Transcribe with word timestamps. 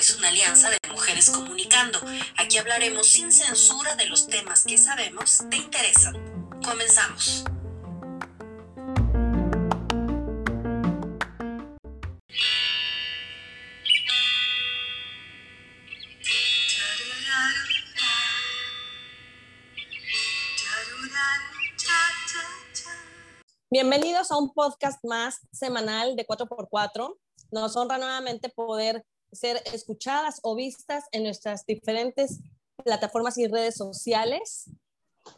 es 0.00 0.16
una 0.16 0.28
alianza 0.28 0.70
de 0.70 0.78
mujeres 0.90 1.28
comunicando. 1.28 2.00
Aquí 2.38 2.56
hablaremos 2.56 3.06
sin 3.06 3.30
censura 3.30 3.94
de 3.96 4.06
los 4.06 4.26
temas 4.26 4.64
que 4.64 4.78
sabemos 4.78 5.44
te 5.50 5.58
interesan. 5.58 6.16
Comenzamos. 6.64 7.44
Un 24.40 24.54
podcast 24.54 25.04
más 25.04 25.40
semanal 25.52 26.16
de 26.16 26.26
4x4. 26.26 27.16
Nos 27.50 27.76
honra 27.76 27.98
nuevamente 27.98 28.48
poder 28.48 29.04
ser 29.32 29.62
escuchadas 29.66 30.40
o 30.42 30.56
vistas 30.56 31.04
en 31.12 31.24
nuestras 31.24 31.66
diferentes 31.66 32.40
plataformas 32.82 33.36
y 33.36 33.46
redes 33.46 33.76
sociales. 33.76 34.70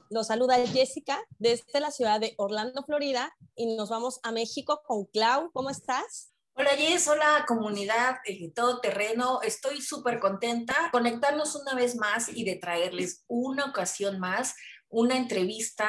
Los 0.08 0.28
saluda 0.28 0.64
Jessica 0.66 1.20
desde 1.38 1.80
la 1.80 1.90
ciudad 1.90 2.20
de 2.20 2.34
Orlando, 2.38 2.84
Florida, 2.84 3.34
y 3.56 3.74
nos 3.74 3.90
vamos 3.90 4.20
a 4.22 4.30
México 4.30 4.82
con 4.86 5.06
Clau. 5.06 5.50
¿Cómo 5.52 5.70
estás? 5.70 6.32
Hola 6.54 6.70
Jess, 6.76 7.08
hola 7.08 7.44
comunidad 7.48 8.18
de 8.24 8.52
todo 8.54 8.80
terreno. 8.80 9.42
Estoy 9.42 9.80
súper 9.80 10.20
contenta 10.20 10.74
de 10.84 10.90
conectarnos 10.92 11.56
una 11.56 11.74
vez 11.74 11.96
más 11.96 12.28
y 12.28 12.44
de 12.44 12.56
traerles 12.56 13.24
una 13.26 13.64
ocasión 13.64 14.20
más 14.20 14.54
una 14.92 15.16
entrevista 15.16 15.88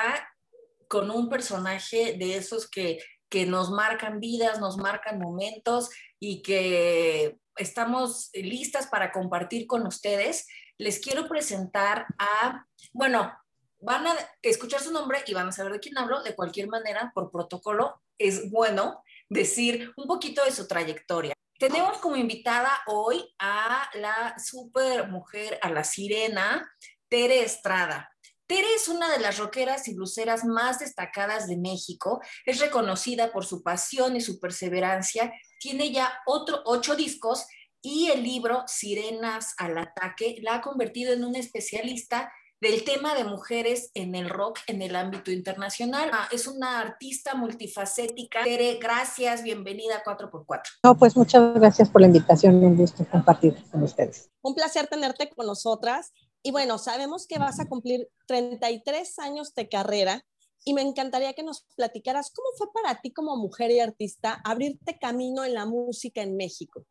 con 0.93 1.09
un 1.09 1.27
personaje 1.27 2.17
de 2.19 2.35
esos 2.35 2.69
que, 2.69 2.99
que 3.27 3.47
nos 3.47 3.71
marcan 3.71 4.19
vidas, 4.19 4.59
nos 4.59 4.77
marcan 4.77 5.17
momentos 5.17 5.89
y 6.19 6.43
que 6.43 7.35
estamos 7.55 8.29
listas 8.35 8.85
para 8.85 9.11
compartir 9.11 9.65
con 9.65 9.87
ustedes. 9.87 10.45
Les 10.77 10.99
quiero 10.99 11.27
presentar 11.27 12.05
a, 12.19 12.67
bueno, 12.91 13.33
van 13.79 14.05
a 14.05 14.13
escuchar 14.43 14.81
su 14.81 14.91
nombre 14.91 15.23
y 15.25 15.33
van 15.33 15.47
a 15.47 15.51
saber 15.51 15.73
de 15.73 15.79
quién 15.79 15.97
hablo. 15.97 16.21
De 16.21 16.35
cualquier 16.35 16.67
manera, 16.67 17.11
por 17.15 17.31
protocolo, 17.31 17.99
es 18.19 18.51
bueno 18.51 19.03
decir 19.29 19.91
un 19.97 20.05
poquito 20.05 20.45
de 20.45 20.51
su 20.51 20.67
trayectoria. 20.67 21.33
Tenemos 21.57 21.97
como 21.97 22.17
invitada 22.17 22.69
hoy 22.85 23.33
a 23.39 23.89
la 23.95 24.35
super 24.37 25.07
mujer, 25.07 25.57
a 25.63 25.71
la 25.71 25.83
sirena, 25.83 26.71
Tere 27.09 27.41
Estrada. 27.41 28.12
Tere 28.47 28.67
es 28.75 28.89
una 28.89 29.09
de 29.09 29.19
las 29.19 29.37
rockeras 29.37 29.87
y 29.87 29.93
bluseras 29.93 30.43
más 30.43 30.79
destacadas 30.79 31.47
de 31.47 31.57
México. 31.57 32.21
Es 32.45 32.59
reconocida 32.59 33.31
por 33.31 33.45
su 33.45 33.63
pasión 33.63 34.15
y 34.17 34.21
su 34.21 34.39
perseverancia. 34.39 35.33
Tiene 35.59 35.91
ya 35.91 36.11
otro, 36.25 36.61
ocho 36.65 36.95
discos 36.95 37.45
y 37.81 38.09
el 38.09 38.23
libro 38.23 38.63
Sirenas 38.67 39.55
al 39.57 39.77
Ataque 39.77 40.37
la 40.41 40.55
ha 40.55 40.61
convertido 40.61 41.13
en 41.13 41.23
una 41.23 41.39
especialista 41.39 42.31
del 42.63 42.85
tema 42.85 43.13
de 43.13 43.25
mujeres 43.25 43.91
en 43.93 44.15
el 44.15 44.29
rock 44.29 44.59
en 44.67 44.81
el 44.81 44.95
ámbito 44.95 45.31
internacional. 45.31 46.09
Ah, 46.13 46.29
es 46.31 46.47
una 46.47 46.79
artista 46.79 47.35
multifacética. 47.35 48.43
Tere, 48.43 48.79
gracias, 48.81 49.43
bienvenida 49.43 49.97
a 49.97 50.03
4x4. 50.03 50.61
No, 50.83 50.97
pues 50.97 51.17
muchas 51.17 51.53
gracias 51.55 51.89
por 51.89 51.99
la 51.99 52.07
invitación, 52.07 52.63
un 52.63 52.77
gusto 52.77 53.05
compartir 53.11 53.55
con 53.69 53.83
ustedes. 53.83 54.29
Un 54.41 54.55
placer 54.55 54.87
tenerte 54.87 55.29
con 55.29 55.45
nosotras. 55.45 56.13
Y 56.45 56.51
bueno, 56.51 56.77
sabemos 56.77 57.25
que 57.25 57.39
vas 57.39 57.61
a 57.61 57.67
cumplir 57.67 58.09
33 58.27 59.17
años 59.19 59.53
de 59.55 59.69
carrera 59.69 60.25
y 60.65 60.73
me 60.73 60.81
encantaría 60.81 61.33
que 61.33 61.41
nos 61.43 61.65
platicaras 61.75 62.31
cómo 62.35 62.49
fue 62.57 62.67
para 62.73 62.99
ti 62.99 63.11
como 63.11 63.37
mujer 63.37 63.71
y 63.71 63.79
artista 63.79 64.41
abrirte 64.43 64.97
camino 64.99 65.45
en 65.45 65.53
la 65.53 65.65
música 65.65 66.21
en 66.21 66.35
México. 66.35 66.83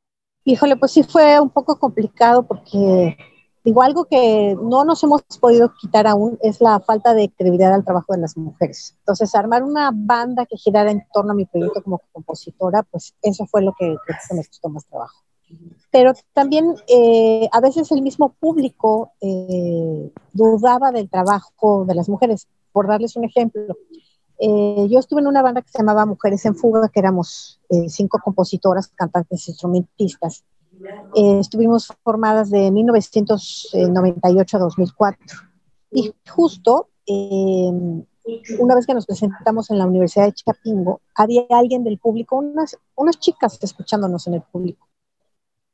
Híjole, 0.45 0.77
pues 0.77 0.93
sí 0.93 1.03
fue 1.03 1.39
un 1.39 1.51
poco 1.51 1.79
complicado 1.79 2.47
porque 2.47 3.17
digo 3.63 3.83
algo 3.83 4.07
que 4.07 4.57
no 4.61 4.85
nos 4.85 5.03
hemos 5.05 5.23
podido 5.39 5.73
quitar 5.79 6.07
aún 6.07 6.39
es 6.43 6.63
la 6.63 6.81
falta 6.81 7.13
de 7.13 7.31
credibilidad 7.31 7.75
al 7.75 7.85
trabajo 7.85 8.15
de 8.15 8.21
las 8.21 8.37
mujeres. 8.39 8.97
Entonces, 9.01 9.35
armar 9.35 9.63
una 9.63 9.91
banda 9.95 10.47
que 10.47 10.57
girara 10.57 10.91
en 10.91 11.07
torno 11.13 11.33
a 11.33 11.37
mi 11.37 11.45
proyecto 11.45 11.83
como 11.83 12.01
compositora, 12.11 12.83
pues 12.85 13.15
eso 13.21 13.47
fue 13.47 13.63
lo 13.63 13.73
que 13.79 13.95
creo 14.05 14.19
que 14.29 14.35
me 14.35 14.45
costó 14.45 14.71
más 14.71 14.87
trabajo. 14.87 15.23
Pero 15.93 16.15
también 16.33 16.75
eh, 16.89 17.49
a 17.53 17.61
veces 17.61 17.93
el 17.93 18.01
mismo 18.01 18.33
público 18.41 19.13
eh, 19.21 20.11
dudaba 20.33 20.91
del 20.91 21.11
trabajo 21.11 21.85
de 21.85 21.95
las 21.95 22.09
mujeres. 22.09 22.49
Por 22.73 22.89
darles 22.89 23.15
un 23.17 23.25
ejemplo, 23.25 23.77
eh, 24.39 24.87
yo 24.89 24.99
estuve 24.99 25.21
en 25.21 25.27
una 25.27 25.43
banda 25.43 25.61
que 25.61 25.69
se 25.69 25.79
llamaba 25.79 26.07
Mujeres 26.07 26.45
en 26.47 26.57
Fuga, 26.57 26.89
que 26.89 26.99
éramos 26.99 27.61
cinco 27.89 28.19
compositoras, 28.25 28.89
cantantes, 28.89 29.47
instrumentistas. 29.49 30.45
Estuvimos 31.15 31.93
formadas 32.03 32.51
de 32.51 32.71
1998 32.71 34.57
a 34.57 34.61
2004. 34.61 35.37
Y 35.93 36.13
justo 36.29 36.89
una 38.59 38.75
vez 38.75 38.87
que 38.87 38.95
nos 38.95 39.07
presentamos 39.07 39.71
en 39.71 39.79
la 39.79 39.87
Universidad 39.87 40.27
de 40.27 40.33
Chapingo, 40.33 41.01
había 41.15 41.45
alguien 41.51 41.85
del 41.85 41.99
público, 41.99 42.37
unas, 42.37 42.79
unas 42.95 43.19
chicas 43.19 43.59
escuchándonos 43.61 44.27
en 44.27 44.35
el 44.35 44.43
público. 44.43 44.89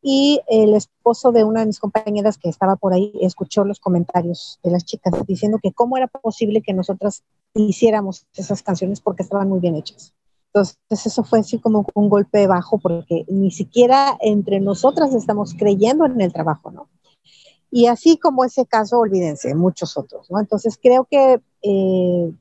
Y 0.00 0.40
el 0.48 0.74
esposo 0.74 1.32
de 1.32 1.44
una 1.44 1.60
de 1.60 1.66
mis 1.66 1.80
compañeras 1.80 2.38
que 2.38 2.48
estaba 2.48 2.76
por 2.76 2.92
ahí 2.92 3.12
escuchó 3.20 3.64
los 3.64 3.80
comentarios 3.80 4.60
de 4.62 4.70
las 4.70 4.84
chicas 4.84 5.12
diciendo 5.26 5.58
que 5.60 5.72
cómo 5.72 5.96
era 5.96 6.06
posible 6.06 6.62
que 6.62 6.72
nosotras 6.72 7.24
hiciéramos 7.54 8.26
esas 8.34 8.62
canciones 8.62 9.00
porque 9.00 9.24
estaban 9.24 9.48
muy 9.48 9.58
bien 9.60 9.74
hechas. 9.74 10.14
Entonces 10.52 11.06
eso 11.06 11.24
fue 11.24 11.40
así 11.40 11.58
como 11.58 11.86
un 11.94 12.08
golpe 12.08 12.46
bajo 12.46 12.78
porque 12.78 13.24
ni 13.28 13.50
siquiera 13.50 14.16
entre 14.20 14.60
nosotras 14.60 15.14
estamos 15.14 15.54
creyendo 15.54 16.06
en 16.06 16.20
el 16.20 16.32
trabajo, 16.32 16.70
¿no? 16.70 16.88
Y 17.70 17.86
así 17.86 18.16
como 18.16 18.44
ese 18.44 18.64
caso, 18.64 18.98
olvídense, 18.98 19.54
muchos 19.54 19.96
otros, 19.98 20.30
¿no? 20.30 20.40
Entonces 20.40 20.78
creo 20.80 21.06
que 21.10 21.40
eh, 21.62 22.32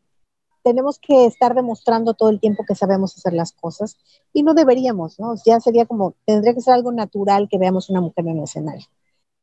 tenemos 0.67 0.99
que 0.99 1.25
estar 1.25 1.55
demostrando 1.55 2.13
todo 2.13 2.29
el 2.29 2.41
tiempo 2.41 2.65
que 2.67 2.75
sabemos 2.75 3.15
hacer 3.15 3.31
las 3.31 3.53
cosas 3.53 3.95
y 4.33 4.43
no 4.43 4.53
deberíamos, 4.53 5.17
¿no? 5.17 5.35
Ya 5.45 5.61
sería 5.61 5.85
como, 5.85 6.15
tendría 6.25 6.53
que 6.53 6.59
ser 6.59 6.73
algo 6.73 6.91
natural 6.91 7.47
que 7.49 7.57
veamos 7.57 7.89
una 7.89 8.01
mujer 8.01 8.27
en 8.27 8.39
el 8.39 8.43
escenario. 8.43 8.85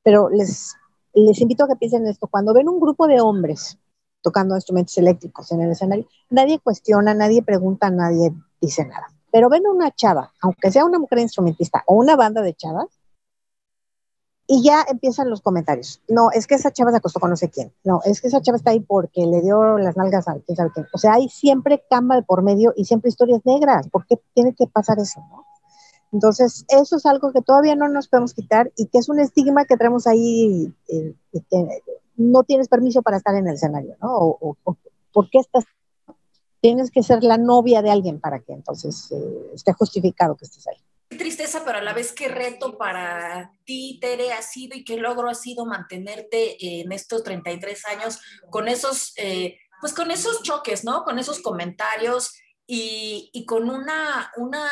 Pero 0.03 0.29
les, 0.29 0.75
les 1.15 1.41
invito 1.41 1.65
a 1.65 1.69
que 1.69 1.77
piensen 1.77 2.07
esto, 2.07 2.27
cuando 2.27 2.53
ven 2.53 2.69
un 2.69 2.79
grupo 2.79 3.07
de 3.07 3.23
hombres 3.23 3.79
tocando 4.21 4.55
instrumentos 4.55 4.99
eléctricos 4.99 5.51
en 5.51 5.63
el 5.63 5.71
escenario, 5.71 6.07
nadie 6.29 6.59
cuestiona, 6.59 7.15
nadie 7.15 7.43
pregunta, 7.43 7.89
nadie 7.89 8.35
dice 8.61 8.85
nada. 8.85 9.07
Pero 9.33 9.49
ven 9.49 9.65
a 9.65 9.71
una 9.71 9.93
chava, 9.93 10.31
aunque 10.43 10.71
sea 10.71 10.85
una 10.85 10.99
mujer 10.99 11.21
instrumentista 11.21 11.85
o 11.87 11.95
una 11.95 12.17
banda 12.17 12.43
de 12.43 12.53
chavas, 12.53 12.89
y 14.47 14.63
ya 14.63 14.85
empiezan 14.89 15.31
los 15.31 15.41
comentarios. 15.41 16.03
No, 16.09 16.31
es 16.31 16.47
que 16.47 16.55
esa 16.55 16.71
chava 16.71 16.91
se 16.91 16.99
acostó 16.99 17.21
con 17.21 17.31
no 17.31 17.37
sé 17.37 17.51
quién. 17.51 17.73
No, 17.83 18.01
es 18.05 18.21
que 18.21 18.29
esa 18.29 18.43
chava 18.43 18.57
está 18.57 18.71
ahí 18.71 18.81
porque 18.81 19.25
le 19.27 19.41
dio 19.41 19.79
las 19.79 19.97
nalgas 19.97 20.29
a 20.29 20.35
quién 20.41 20.57
sabe 20.57 20.71
quién. 20.75 20.87
O 20.93 20.99
sea, 20.99 21.15
hay 21.15 21.29
siempre 21.29 21.83
cama 21.89 22.17
de 22.17 22.23
por 22.23 22.43
medio 22.43 22.73
y 22.77 22.85
siempre 22.85 23.09
historias 23.09 23.41
negras. 23.45 23.89
¿Por 23.89 24.07
qué 24.07 24.21
tiene 24.35 24.55
que 24.55 24.67
pasar 24.67 24.99
eso? 24.99 25.21
Entonces, 26.13 26.65
eso 26.69 26.97
es 26.97 27.07
algo 27.07 27.33
que 27.33 27.43
todavía 27.43 27.75
no 27.75 27.89
nos 27.89 28.09
podemos 28.09 28.35
quitar 28.35 28.71
y 28.77 28.87
que 28.87 28.99
es 28.99 29.09
un 29.09 29.19
estigma 29.19 29.65
que 29.65 29.77
traemos 29.77 30.07
ahí 30.07 30.73
eh, 30.89 31.15
no 32.17 32.45
tienes 32.45 32.69
permiso 32.69 33.03
para 33.03 33.17
estar 33.17 33.35
en 33.35 33.49
el 33.49 33.55
escenario, 33.55 33.97
¿no? 34.01 34.17
O, 34.17 34.57
¿por 35.13 35.31
qué 35.31 35.39
estás? 35.39 35.65
Tienes 36.61 36.91
que 36.91 37.03
ser 37.03 37.25
la 37.25 37.37
novia 37.37 37.83
de 37.83 37.91
alguien 37.91 38.21
para 38.21 38.39
que 38.41 38.53
entonces 38.53 39.11
eh, 39.11 39.51
esté 39.55 39.73
justificado 39.73 40.37
que 40.37 40.45
estés 40.45 40.67
ahí. 40.69 40.77
Tristeza, 41.15 41.63
pero 41.65 41.79
a 41.79 41.83
la 41.83 41.93
vez 41.93 42.13
qué 42.13 42.29
reto 42.29 42.77
para 42.79 43.51
ti, 43.65 43.99
Tere, 44.01 44.33
ha 44.33 44.43
sido 44.43 44.77
y 44.77 44.85
qué 44.85 44.97
logro 44.97 45.29
ha 45.29 45.35
sido 45.35 45.67
mantenerte 45.67 46.81
en 46.81 46.93
estos 46.93 47.23
33 47.23 47.87
años 47.87 48.21
con 48.51 48.69
esos, 48.69 49.13
eh, 49.17 49.59
pues 49.81 49.95
con 49.95 50.11
esos 50.11 50.43
choques, 50.43 50.85
¿no? 50.85 51.05
Con 51.05 51.19
esos 51.19 51.41
comentarios 51.41 52.33
y, 52.67 53.31
y 53.33 53.45
con 53.47 53.69
una, 53.71 54.33
una 54.37 54.71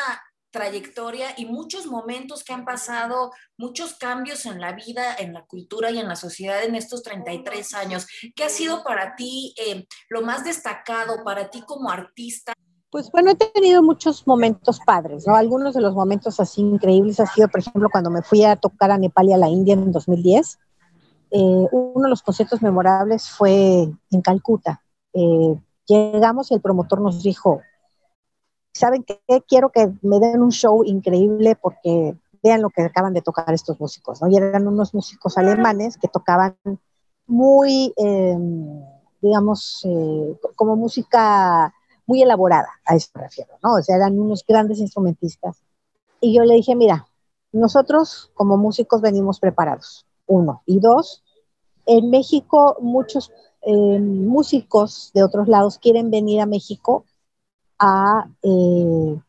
trayectoria 0.53 1.33
y 1.35 1.45
muchos 1.45 1.87
momentos 1.87 2.43
que 2.43 2.53
han 2.53 2.63
pasado, 2.63 3.31
muchos 3.57 3.95
cambios 3.95 4.45
en 4.45 4.61
la 4.61 4.73
vida, 4.73 5.15
en 5.17 5.33
la 5.33 5.45
cultura 5.45 5.89
y 5.91 5.97
en 5.97 6.07
la 6.07 6.15
sociedad 6.15 6.63
en 6.63 6.75
estos 6.75 7.01
33 7.01 7.73
años. 7.73 8.07
¿Qué 8.35 8.43
ha 8.45 8.49
sido 8.49 8.83
para 8.83 9.15
ti 9.15 9.55
eh, 9.57 9.87
lo 10.09 10.21
más 10.21 10.45
destacado 10.45 11.23
para 11.23 11.49
ti 11.49 11.63
como 11.65 11.89
artista? 11.89 12.53
Pues 12.93 13.11
bueno, 13.11 13.31
he 13.31 13.35
tenido 13.35 13.81
muchos 13.81 14.27
momentos 14.27 14.79
padres, 14.85 15.25
¿no? 15.25 15.35
Algunos 15.35 15.73
de 15.73 15.81
los 15.81 15.95
momentos 15.95 16.39
así 16.39 16.61
increíbles 16.61 17.19
ha 17.19 17.25
sido, 17.25 17.47
por 17.47 17.59
ejemplo, 17.59 17.89
cuando 17.91 18.11
me 18.11 18.21
fui 18.21 18.43
a 18.43 18.55
tocar 18.55 18.91
a 18.91 18.99
Nepal 18.99 19.29
y 19.29 19.33
a 19.33 19.37
la 19.39 19.49
India 19.49 19.73
en 19.73 19.91
2010. 19.91 20.59
Eh, 21.31 21.67
uno 21.71 22.03
de 22.03 22.09
los 22.11 22.21
conciertos 22.21 22.61
memorables 22.61 23.31
fue 23.31 23.89
en 24.11 24.21
Calcuta. 24.21 24.83
Eh, 25.11 25.59
llegamos 25.87 26.51
y 26.51 26.53
el 26.53 26.61
promotor 26.61 27.01
nos 27.01 27.23
dijo, 27.23 27.61
¿saben 28.75 29.03
qué? 29.03 29.19
Quiero 29.47 29.71
que 29.71 29.91
me 30.03 30.19
den 30.19 30.43
un 30.43 30.51
show 30.51 30.83
increíble 30.83 31.55
porque 31.59 32.15
vean 32.43 32.61
lo 32.61 32.69
que 32.69 32.83
acaban 32.83 33.15
de 33.15 33.23
tocar 33.23 33.51
estos 33.55 33.79
músicos, 33.79 34.21
¿no? 34.21 34.27
Y 34.27 34.37
eran 34.37 34.67
unos 34.67 34.93
músicos 34.93 35.35
alemanes 35.39 35.97
que 35.97 36.09
tocaban 36.09 36.55
muy, 37.25 37.91
em, 37.97 38.83
digamos, 39.19 39.81
eh, 39.83 40.37
como 40.55 40.75
música 40.75 41.73
muy 42.05 42.21
elaborada, 42.21 42.69
a 42.85 42.95
eso 42.95 43.09
me 43.15 43.23
refiero, 43.23 43.53
¿no? 43.63 43.75
O 43.75 43.81
sea, 43.81 43.95
eran 43.95 44.19
unos 44.19 44.43
grandes 44.47 44.79
instrumentistas. 44.79 45.61
Y 46.19 46.35
yo 46.35 46.43
le 46.43 46.55
dije, 46.55 46.75
mira, 46.75 47.07
nosotros 47.51 48.31
como 48.33 48.57
músicos 48.57 49.01
venimos 49.01 49.39
preparados, 49.39 50.05
uno. 50.25 50.63
Y 50.65 50.79
dos, 50.79 51.23
en 51.85 52.09
México 52.09 52.77
muchos 52.81 53.31
eh, 53.61 53.99
músicos 53.99 55.11
de 55.13 55.23
otros 55.23 55.47
lados 55.47 55.77
quieren 55.77 56.11
venir 56.11 56.41
a 56.41 56.45
México 56.45 57.05
a 57.79 58.27
eh, 58.41 59.19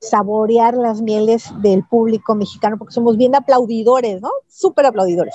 saborear 0.00 0.74
las 0.74 1.00
mieles 1.00 1.50
del 1.60 1.84
público 1.84 2.34
mexicano, 2.34 2.78
porque 2.78 2.94
somos 2.94 3.16
bien 3.16 3.34
aplaudidores, 3.34 4.20
¿no? 4.20 4.30
Súper 4.48 4.86
aplaudidores. 4.86 5.34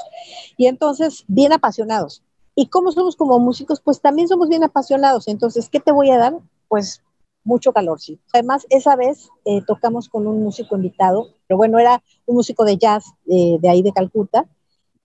Y 0.57 0.67
entonces, 0.67 1.25
bien 1.27 1.53
apasionados. 1.53 2.23
Y 2.55 2.67
como 2.67 2.91
somos 2.91 3.15
como 3.15 3.39
músicos, 3.39 3.81
pues 3.81 4.01
también 4.01 4.27
somos 4.27 4.49
bien 4.49 4.63
apasionados. 4.63 5.27
Entonces, 5.27 5.69
¿qué 5.69 5.79
te 5.79 5.91
voy 5.91 6.11
a 6.11 6.17
dar? 6.17 6.39
Pues 6.69 7.03
mucho 7.43 7.73
calor, 7.73 7.99
sí. 7.99 8.21
Además, 8.33 8.65
esa 8.69 8.95
vez 8.95 9.29
eh, 9.43 9.61
tocamos 9.67 10.07
con 10.07 10.25
un 10.27 10.41
músico 10.41 10.77
invitado, 10.77 11.27
pero 11.47 11.57
bueno, 11.57 11.79
era 11.79 12.01
un 12.25 12.37
músico 12.37 12.63
de 12.63 12.77
jazz 12.77 13.03
de 13.25 13.69
ahí 13.69 13.81
de 13.81 13.91
Calcuta, 13.91 14.45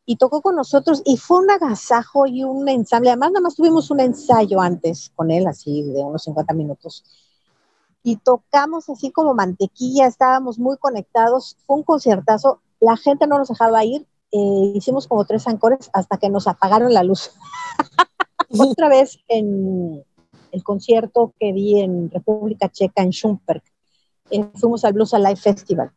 y 0.06 0.16
tocó 0.16 0.42
con 0.42 0.54
nosotros 0.54 1.02
y 1.06 1.16
fue 1.16 1.38
un 1.38 1.50
agasajo 1.50 2.26
y 2.26 2.44
un 2.44 2.68
ensamble. 2.68 3.08
Además, 3.08 3.32
nada 3.32 3.40
más 3.40 3.56
tuvimos 3.56 3.90
un 3.90 4.00
ensayo 4.00 4.60
antes 4.60 5.10
con 5.16 5.30
él, 5.30 5.46
así 5.46 5.82
de 5.82 6.02
unos 6.02 6.22
50 6.24 6.54
minutos 6.54 7.02
y 8.04 8.16
tocamos 8.16 8.88
así 8.90 9.10
como 9.10 9.34
mantequilla, 9.34 10.06
estábamos 10.06 10.58
muy 10.58 10.76
conectados, 10.76 11.56
fue 11.66 11.78
un 11.78 11.82
conciertazo, 11.82 12.60
la 12.78 12.98
gente 12.98 13.26
no 13.26 13.38
nos 13.38 13.48
dejaba 13.48 13.82
ir, 13.82 14.06
eh, 14.30 14.72
hicimos 14.74 15.08
como 15.08 15.24
tres 15.24 15.48
ancores 15.48 15.90
hasta 15.94 16.18
que 16.18 16.28
nos 16.28 16.46
apagaron 16.46 16.92
la 16.92 17.02
luz. 17.02 17.30
Otra 18.58 18.90
vez 18.90 19.18
en 19.26 20.04
el 20.54 20.62
concierto 20.62 21.34
que 21.38 21.52
vi 21.52 21.80
en 21.80 22.10
República 22.10 22.68
Checa, 22.68 23.02
en 23.02 23.10
Schumberg, 23.10 23.62
eh, 24.30 24.44
fuimos 24.54 24.84
al 24.84 24.92
Blues 24.92 25.12
Alive 25.12 25.36
Festival. 25.36 25.90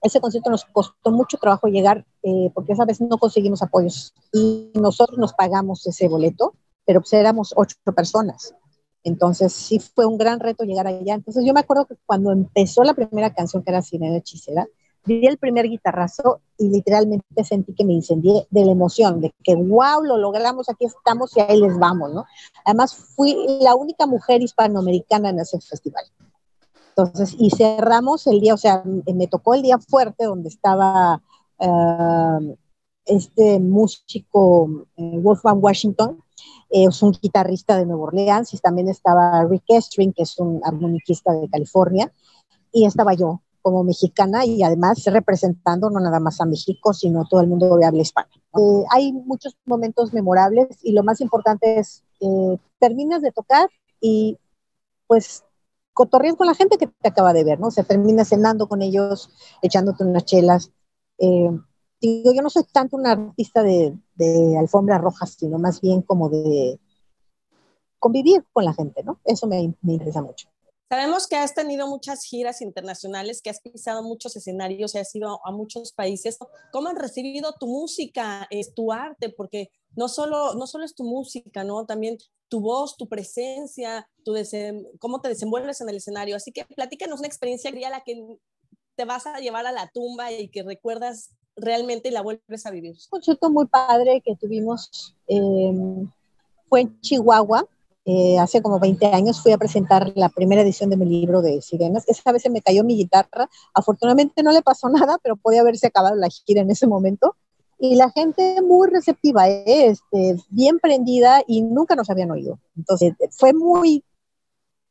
Ese 0.00 0.20
concierto 0.20 0.48
nos 0.48 0.64
costó 0.64 1.10
mucho 1.10 1.36
trabajo 1.36 1.66
llegar 1.66 2.06
eh, 2.22 2.50
porque 2.54 2.72
esa 2.72 2.84
vez 2.84 3.00
no 3.00 3.18
conseguimos 3.18 3.62
apoyos 3.62 4.14
y 4.32 4.70
nosotros 4.74 5.18
nos 5.18 5.34
pagamos 5.34 5.86
ese 5.86 6.08
boleto, 6.08 6.54
pero 6.86 7.00
pues 7.00 7.12
éramos 7.12 7.52
ocho 7.56 7.76
personas. 7.94 8.54
Entonces 9.02 9.52
sí 9.52 9.78
fue 9.80 10.06
un 10.06 10.16
gran 10.16 10.40
reto 10.40 10.64
llegar 10.64 10.86
allá. 10.86 11.14
Entonces 11.14 11.44
yo 11.44 11.52
me 11.52 11.60
acuerdo 11.60 11.86
que 11.86 11.96
cuando 12.06 12.30
empezó 12.30 12.84
la 12.84 12.94
primera 12.94 13.34
canción 13.34 13.62
que 13.62 13.70
era 13.70 13.82
Sirena 13.82 14.16
Hechicera, 14.16 14.66
vi 15.04 15.26
el 15.26 15.38
primer 15.38 15.68
guitarrazo 15.68 16.40
y 16.58 16.68
literalmente 16.68 17.44
sentí 17.44 17.74
que 17.74 17.84
me 17.84 17.94
incendié 17.94 18.46
de 18.50 18.64
la 18.64 18.72
emoción, 18.72 19.20
de 19.20 19.32
que 19.42 19.54
wow, 19.54 20.02
lo 20.02 20.18
logramos, 20.18 20.68
aquí 20.68 20.84
estamos 20.84 21.36
y 21.36 21.40
ahí 21.40 21.60
les 21.60 21.78
vamos, 21.78 22.12
¿no? 22.12 22.26
Además 22.64 22.94
fui 22.94 23.36
la 23.60 23.74
única 23.74 24.06
mujer 24.06 24.42
hispanoamericana 24.42 25.30
en 25.30 25.40
ese 25.40 25.60
festival. 25.60 26.04
Entonces, 26.90 27.34
y 27.38 27.50
cerramos 27.50 28.26
el 28.26 28.40
día, 28.40 28.54
o 28.54 28.58
sea, 28.58 28.82
me 28.84 29.26
tocó 29.26 29.54
el 29.54 29.62
día 29.62 29.78
fuerte 29.78 30.24
donde 30.24 30.48
estaba 30.48 31.22
uh, 31.58 32.56
este 33.06 33.58
músico 33.58 34.86
eh, 34.96 35.18
Wolfgang 35.18 35.62
Washington, 35.62 36.22
es 36.68 37.02
un 37.02 37.12
guitarrista 37.12 37.76
de 37.76 37.86
Nueva 37.86 38.04
Orleans 38.04 38.54
y 38.54 38.58
también 38.58 38.88
estaba 38.88 39.44
Rick 39.44 39.64
Estring, 39.68 40.12
que 40.12 40.22
es 40.22 40.38
un 40.38 40.60
armoniquista 40.64 41.32
de 41.32 41.48
California, 41.48 42.12
y 42.72 42.84
estaba 42.84 43.14
yo 43.14 43.40
como 43.62 43.84
mexicana 43.84 44.44
y 44.44 44.62
además 44.62 45.04
representando 45.04 45.90
no 45.90 46.00
nada 46.00 46.20
más 46.20 46.40
a 46.40 46.46
México, 46.46 46.92
sino 46.92 47.26
todo 47.28 47.40
el 47.40 47.48
mundo 47.48 47.78
que 47.78 47.84
habla 47.84 48.02
hispano. 48.02 48.28
Eh, 48.56 48.84
hay 48.90 49.12
muchos 49.12 49.56
momentos 49.64 50.12
memorables 50.12 50.68
y 50.82 50.92
lo 50.92 51.02
más 51.02 51.20
importante 51.20 51.78
es, 51.78 52.02
eh, 52.20 52.58
terminas 52.78 53.22
de 53.22 53.32
tocar 53.32 53.68
y 54.00 54.38
pues 55.06 55.44
cotorreas 55.92 56.36
con 56.36 56.46
la 56.46 56.54
gente 56.54 56.78
que 56.78 56.86
te 56.86 57.08
acaba 57.08 57.32
de 57.32 57.44
ver, 57.44 57.60
¿no? 57.60 57.70
Se 57.70 57.84
termina 57.84 58.24
cenando 58.24 58.68
con 58.68 58.82
ellos, 58.82 59.30
echándote 59.62 60.04
unas 60.04 60.24
chelas. 60.24 60.72
Eh, 61.18 61.50
digo, 62.00 62.32
yo 62.32 62.42
no 62.42 62.50
soy 62.50 62.64
tanto 62.72 62.96
una 62.96 63.12
artista 63.12 63.62
de, 63.62 63.96
de 64.14 64.56
alfombras 64.58 65.00
rojas, 65.00 65.36
sino 65.38 65.58
más 65.58 65.80
bien 65.80 66.02
como 66.02 66.28
de 66.28 66.80
convivir 67.98 68.44
con 68.52 68.64
la 68.64 68.72
gente, 68.72 69.02
¿no? 69.04 69.20
Eso 69.24 69.46
me, 69.46 69.74
me 69.82 69.92
interesa 69.92 70.22
mucho. 70.22 70.48
Sabemos 70.90 71.28
que 71.28 71.36
has 71.36 71.54
tenido 71.54 71.86
muchas 71.86 72.24
giras 72.24 72.60
internacionales, 72.60 73.40
que 73.40 73.50
has 73.50 73.60
pisado 73.60 74.02
muchos 74.02 74.34
escenarios 74.34 74.92
y 74.92 74.98
has 74.98 75.14
ido 75.14 75.40
a 75.46 75.52
muchos 75.52 75.92
países. 75.92 76.36
¿Cómo 76.72 76.88
han 76.88 76.96
recibido 76.96 77.54
tu 77.60 77.68
música, 77.68 78.48
es 78.50 78.74
tu 78.74 78.90
arte? 78.90 79.28
Porque 79.28 79.70
no 79.94 80.08
solo, 80.08 80.54
no 80.54 80.66
solo 80.66 80.84
es 80.84 80.96
tu 80.96 81.04
música, 81.04 81.62
¿no? 81.62 81.86
También 81.86 82.18
tu 82.48 82.60
voz, 82.60 82.96
tu 82.96 83.08
presencia, 83.08 84.10
tu 84.24 84.34
cómo 84.98 85.20
te 85.20 85.28
desenvuelves 85.28 85.80
en 85.80 85.90
el 85.90 85.96
escenario. 85.98 86.34
Así 86.34 86.50
que 86.50 86.64
platícanos 86.64 87.20
una 87.20 87.28
experiencia 87.28 87.70
que 87.70 87.78
la 87.78 88.00
que 88.00 88.20
te 88.96 89.04
vas 89.04 89.28
a 89.28 89.38
llevar 89.38 89.66
a 89.66 89.72
la 89.72 89.88
tumba 89.94 90.32
y 90.32 90.48
que 90.48 90.64
recuerdas 90.64 91.30
realmente 91.54 92.10
la 92.10 92.22
vuelves 92.22 92.66
a 92.66 92.72
vivir. 92.72 92.96
Un 92.96 93.10
concierto 93.10 93.48
muy 93.48 93.68
padre 93.68 94.20
que 94.24 94.34
tuvimos 94.34 95.14
em, 95.28 96.10
fue 96.68 96.80
en 96.80 97.00
Chihuahua. 97.00 97.64
Eh, 98.12 98.36
hace 98.40 98.60
como 98.60 98.80
20 98.80 99.06
años 99.06 99.40
fui 99.40 99.52
a 99.52 99.58
presentar 99.58 100.12
la 100.16 100.30
primera 100.30 100.62
edición 100.62 100.90
de 100.90 100.96
mi 100.96 101.04
libro 101.06 101.42
de 101.42 101.62
sirenas. 101.62 102.02
Esa 102.08 102.32
vez 102.32 102.42
se 102.42 102.50
me 102.50 102.60
cayó 102.60 102.82
mi 102.82 102.96
guitarra. 102.96 103.48
Afortunadamente 103.72 104.42
no 104.42 104.50
le 104.50 104.62
pasó 104.62 104.88
nada, 104.90 105.18
pero 105.22 105.36
podía 105.36 105.60
haberse 105.60 105.86
acabado 105.86 106.16
la 106.16 106.28
gira 106.28 106.60
en 106.62 106.70
ese 106.72 106.88
momento. 106.88 107.36
Y 107.78 107.94
la 107.94 108.10
gente 108.10 108.60
muy 108.62 108.88
receptiva, 108.88 109.48
¿eh? 109.48 109.86
este, 109.86 110.36
bien 110.48 110.80
prendida 110.80 111.42
y 111.46 111.62
nunca 111.62 111.94
nos 111.94 112.10
habían 112.10 112.32
oído. 112.32 112.58
Entonces 112.76 113.14
fue 113.30 113.52
muy 113.52 114.02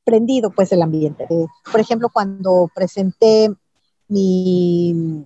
prendido 0.06 0.50
pues 0.51 0.71
el 0.71 0.81
ambiente. 0.81 1.27
Eh, 1.30 1.45
por 1.69 1.81
ejemplo, 1.81 2.10
cuando 2.13 2.71
presenté 2.74 3.54
mi 4.07 5.25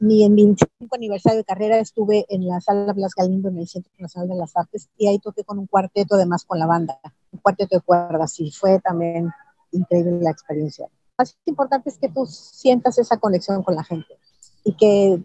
mi, 0.00 0.24
en 0.24 0.34
25 0.34 0.94
aniversario 0.94 1.38
de 1.38 1.44
carrera 1.44 1.78
estuve 1.78 2.26
en 2.28 2.48
la 2.48 2.60
sala 2.60 2.92
Blas 2.92 3.14
Galindo 3.14 3.48
en 3.48 3.58
el 3.58 3.68
Centro 3.68 3.92
Nacional 3.98 4.28
de 4.28 4.36
las 4.36 4.56
Artes 4.56 4.88
y 4.96 5.06
ahí 5.06 5.18
toqué 5.18 5.44
con 5.44 5.58
un 5.58 5.66
cuarteto 5.66 6.14
además 6.14 6.44
con 6.44 6.58
la 6.58 6.66
banda, 6.66 6.98
un 7.30 7.40
cuarteto 7.40 7.76
de 7.76 7.82
cuerdas 7.82 8.40
y 8.40 8.50
fue 8.50 8.80
también 8.80 9.30
increíble 9.72 10.18
la 10.20 10.30
experiencia. 10.30 10.86
Lo 10.86 11.14
más 11.18 11.36
importante 11.44 11.90
es 11.90 11.98
que 11.98 12.08
tú 12.08 12.26
sientas 12.26 12.98
esa 12.98 13.18
conexión 13.18 13.62
con 13.62 13.74
la 13.74 13.84
gente 13.84 14.18
y 14.64 14.72
que 14.74 15.22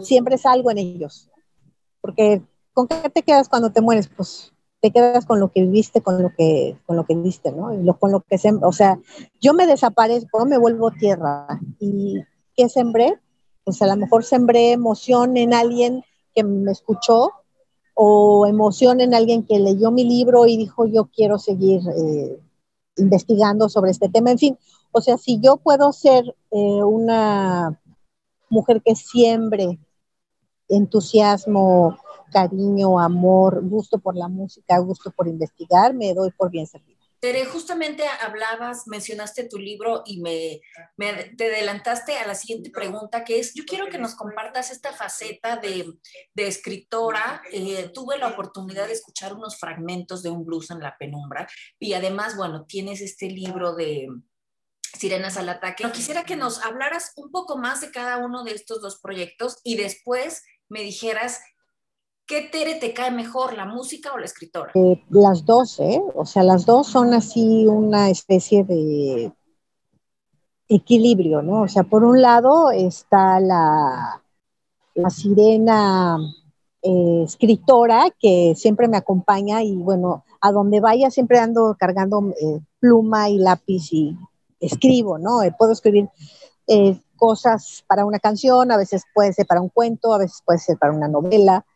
siempre 0.00 0.36
es 0.36 0.46
algo 0.46 0.70
en 0.70 0.78
ellos, 0.78 1.30
porque 2.00 2.42
¿con 2.72 2.88
qué 2.88 3.10
te 3.10 3.22
quedas 3.22 3.48
cuando 3.48 3.70
te 3.70 3.82
mueres? 3.82 4.08
Pues 4.08 4.52
te 4.80 4.90
quedas 4.90 5.24
con 5.26 5.40
lo 5.40 5.50
que 5.50 5.62
viviste, 5.62 6.02
con 6.02 6.22
lo 6.22 6.30
que, 6.36 6.78
con 6.86 6.96
lo 6.96 7.04
que 7.04 7.14
viste, 7.14 7.52
¿no? 7.52 7.72
Y 7.72 7.82
lo, 7.82 7.98
con 7.98 8.12
lo 8.12 8.20
que 8.20 8.38
o 8.62 8.72
sea, 8.72 8.98
yo 9.40 9.54
me 9.54 9.66
desaparezco, 9.66 10.44
me 10.44 10.58
vuelvo 10.58 10.90
tierra 10.90 11.60
y 11.78 12.22
¿qué 12.54 12.68
sembré? 12.68 13.18
Pues 13.64 13.80
a 13.82 13.86
lo 13.86 13.96
mejor 13.96 14.24
sembré 14.24 14.72
emoción 14.72 15.36
en 15.36 15.54
alguien 15.54 16.04
que 16.34 16.44
me 16.44 16.72
escuchó 16.72 17.32
o 17.94 18.46
emoción 18.46 19.00
en 19.00 19.14
alguien 19.14 19.44
que 19.44 19.58
leyó 19.58 19.90
mi 19.90 20.04
libro 20.04 20.46
y 20.46 20.56
dijo 20.56 20.86
yo 20.86 21.06
quiero 21.06 21.38
seguir 21.38 21.80
eh, 21.96 22.38
investigando 22.96 23.68
sobre 23.68 23.90
este 23.90 24.08
tema. 24.08 24.30
En 24.30 24.38
fin, 24.38 24.58
o 24.92 25.00
sea, 25.00 25.16
si 25.16 25.40
yo 25.40 25.56
puedo 25.56 25.92
ser 25.92 26.24
eh, 26.50 26.82
una 26.84 27.80
mujer 28.50 28.82
que 28.82 28.94
siembre 28.94 29.78
entusiasmo, 30.68 31.98
cariño, 32.32 32.98
amor, 32.98 33.66
gusto 33.68 33.98
por 33.98 34.16
la 34.16 34.28
música, 34.28 34.78
gusto 34.78 35.10
por 35.10 35.28
investigar, 35.28 35.94
me 35.94 36.14
doy 36.14 36.30
por 36.36 36.50
bien 36.50 36.66
servida. 36.66 36.93
Tere, 37.24 37.46
justamente 37.46 38.04
hablabas, 38.20 38.86
mencionaste 38.86 39.48
tu 39.48 39.56
libro 39.56 40.02
y 40.04 40.20
me, 40.20 40.60
te 41.38 41.46
adelantaste 41.46 42.18
a 42.18 42.26
la 42.26 42.34
siguiente 42.34 42.68
pregunta, 42.68 43.24
que 43.24 43.38
es, 43.38 43.54
yo 43.54 43.64
quiero 43.64 43.86
que 43.86 43.96
nos 43.96 44.14
compartas 44.14 44.70
esta 44.70 44.92
faceta 44.92 45.56
de, 45.56 45.86
escritora. 46.36 47.40
Eh, 47.50 47.90
tuve 47.94 48.18
la 48.18 48.28
oportunidad 48.28 48.88
de 48.88 48.92
escuchar 48.92 49.32
unos 49.32 49.58
fragmentos 49.58 50.22
de 50.22 50.28
un 50.28 50.44
blues 50.44 50.70
en 50.70 50.80
la 50.80 50.98
penumbra 50.98 51.48
y 51.78 51.94
además, 51.94 52.36
bueno, 52.36 52.66
tienes 52.66 53.00
este 53.00 53.30
libro 53.30 53.74
de 53.74 54.06
Sirenas 54.82 55.38
al 55.38 55.48
Ataque. 55.48 55.90
Quisiera 55.92 56.24
que 56.24 56.36
nos 56.36 56.62
hablaras 56.62 57.12
un 57.16 57.30
poco 57.30 57.56
más 57.56 57.80
de 57.80 57.90
cada 57.90 58.18
uno 58.18 58.44
de 58.44 58.52
estos 58.52 58.82
dos 58.82 59.00
proyectos 59.00 59.60
y 59.64 59.78
después 59.78 60.42
me 60.68 60.82
dijeras 60.82 61.40
¿Qué 62.26 62.48
Tere 62.50 62.76
te 62.76 62.94
cae 62.94 63.10
mejor, 63.10 63.54
la 63.54 63.66
música 63.66 64.10
o 64.14 64.18
la 64.18 64.24
escritora? 64.24 64.72
Eh, 64.74 65.04
las 65.10 65.44
dos, 65.44 65.78
¿eh? 65.80 66.00
O 66.14 66.24
sea, 66.24 66.42
las 66.42 66.64
dos 66.64 66.86
son 66.86 67.12
así 67.12 67.66
una 67.66 68.08
especie 68.08 68.64
de 68.64 69.30
equilibrio, 70.66 71.42
¿no? 71.42 71.62
O 71.62 71.68
sea, 71.68 71.82
por 71.82 72.02
un 72.02 72.22
lado 72.22 72.70
está 72.70 73.40
la, 73.40 74.22
sirena 75.10 76.16
eh, 76.80 77.24
escritora 77.26 78.06
que 78.18 78.54
siempre 78.56 78.88
me 78.88 78.96
acompaña 78.96 79.62
y 79.62 79.76
bueno, 79.76 80.24
a 80.40 80.50
donde 80.50 80.80
vaya 80.80 81.10
siempre 81.10 81.38
ando 81.38 81.76
cargando 81.78 82.32
eh, 82.40 82.60
pluma 82.80 83.28
y 83.28 83.36
lápiz 83.36 83.92
y 83.92 84.16
escribo, 84.60 85.18
¿no? 85.18 85.40
puedo 85.58 85.72
escribir 85.72 86.08
cosas 87.16 87.84
para 87.86 88.06
una 88.06 88.18
canción, 88.18 88.72
a 88.72 88.78
veces 88.78 89.02
puede 89.14 89.34
ser 89.34 89.46
para 89.46 89.60
un 89.60 89.68
cuento, 89.68 90.14
a 90.14 90.18
veces 90.18 90.38
puede 90.42 90.58
ser 90.58 90.78
para 90.78 90.94
una 90.94 91.08
novela 91.08 91.66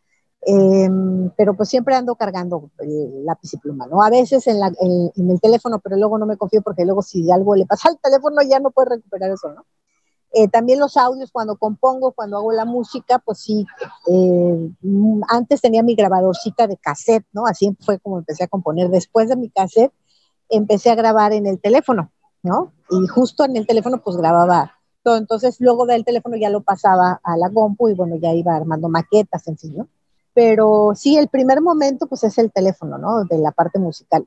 Em, 0.41 1.29
pero 1.35 1.53
pues 1.53 1.67
siempre 1.67 1.95
ando 1.95 2.15
cargando 2.15 2.71
el 2.79 3.25
lápiz 3.25 3.53
y 3.53 3.57
pluma, 3.57 3.87
¿no? 3.87 4.01
A 4.01 4.09
veces 4.09 4.47
en, 4.47 4.59
la, 4.59 4.71
en, 4.79 5.29
el 5.29 5.41
teléfono, 5.41 5.79
pero 5.79 5.97
luego 5.97 6.17
no 6.17 6.25
me 6.25 6.37
confío 6.37 6.61
porque 6.61 6.85
luego 6.85 7.01
si 7.01 7.29
algo 7.29 7.55
le 7.55 7.65
pasa 7.65 7.89
al 7.89 7.99
teléfono 7.99 8.41
ya 8.41 8.59
no 8.59 8.71
puedo 8.71 8.89
recuperar 8.89 9.31
eso, 9.31 9.49
¿no? 9.49 9.65
Eh, 10.31 10.47
también 10.47 10.79
los 10.79 10.95
audios, 10.95 11.31
cuando 11.31 11.57
compongo, 11.57 12.11
cuando 12.11 12.37
hago 12.37 12.51
la 12.51 12.65
música, 12.65 13.19
pues 13.19 13.39
sí, 13.39 13.65
eh, 14.07 14.69
antes 15.27 15.59
tenía 15.59 15.81
mi 15.83 15.95
grabadorcita 15.95 16.67
de 16.67 16.77
cassette, 16.77 17.25
¿no? 17.33 17.45
Así 17.47 17.75
fue 17.81 17.99
como 17.99 18.19
empecé 18.19 18.43
a 18.43 18.47
componer. 18.47 18.89
Después 18.89 19.27
de 19.27 19.35
mi 19.35 19.49
cassette, 19.49 19.91
empecé 20.47 20.91
a 20.91 20.95
grabar 20.95 21.33
en 21.33 21.47
el 21.47 21.59
teléfono, 21.59 22.11
¿no? 22.43 22.73
Y 22.91 23.07
justo 23.07 23.43
en 23.43 23.57
el 23.57 23.65
teléfono, 23.67 24.01
pues 24.03 24.17
grababa 24.17 24.73
todo. 25.03 25.17
Entonces, 25.17 25.57
luego 25.59 25.85
del 25.87 26.05
teléfono 26.05 26.37
ya 26.37 26.49
lo 26.51 26.61
pasaba 26.61 27.19
a 27.23 27.35
la 27.35 27.49
compu 27.49 27.89
y 27.89 27.95
bueno, 27.95 28.15
ya 28.17 28.33
iba 28.33 28.55
armando 28.55 28.87
maquetas 28.87 29.47
en 29.47 29.57
sí, 29.57 29.71
¿no? 29.71 29.87
Pero 30.39 30.93
sí, 30.95 31.17
el 31.17 31.27
primer 31.27 31.59
momento, 31.59 32.07
pues 32.07 32.23
es 32.23 32.37
el 32.37 32.49
teléfono, 32.49 32.97
¿no? 32.97 33.25
De 33.25 33.37
la 33.39 33.51
parte 33.51 33.77
musical. 33.77 34.25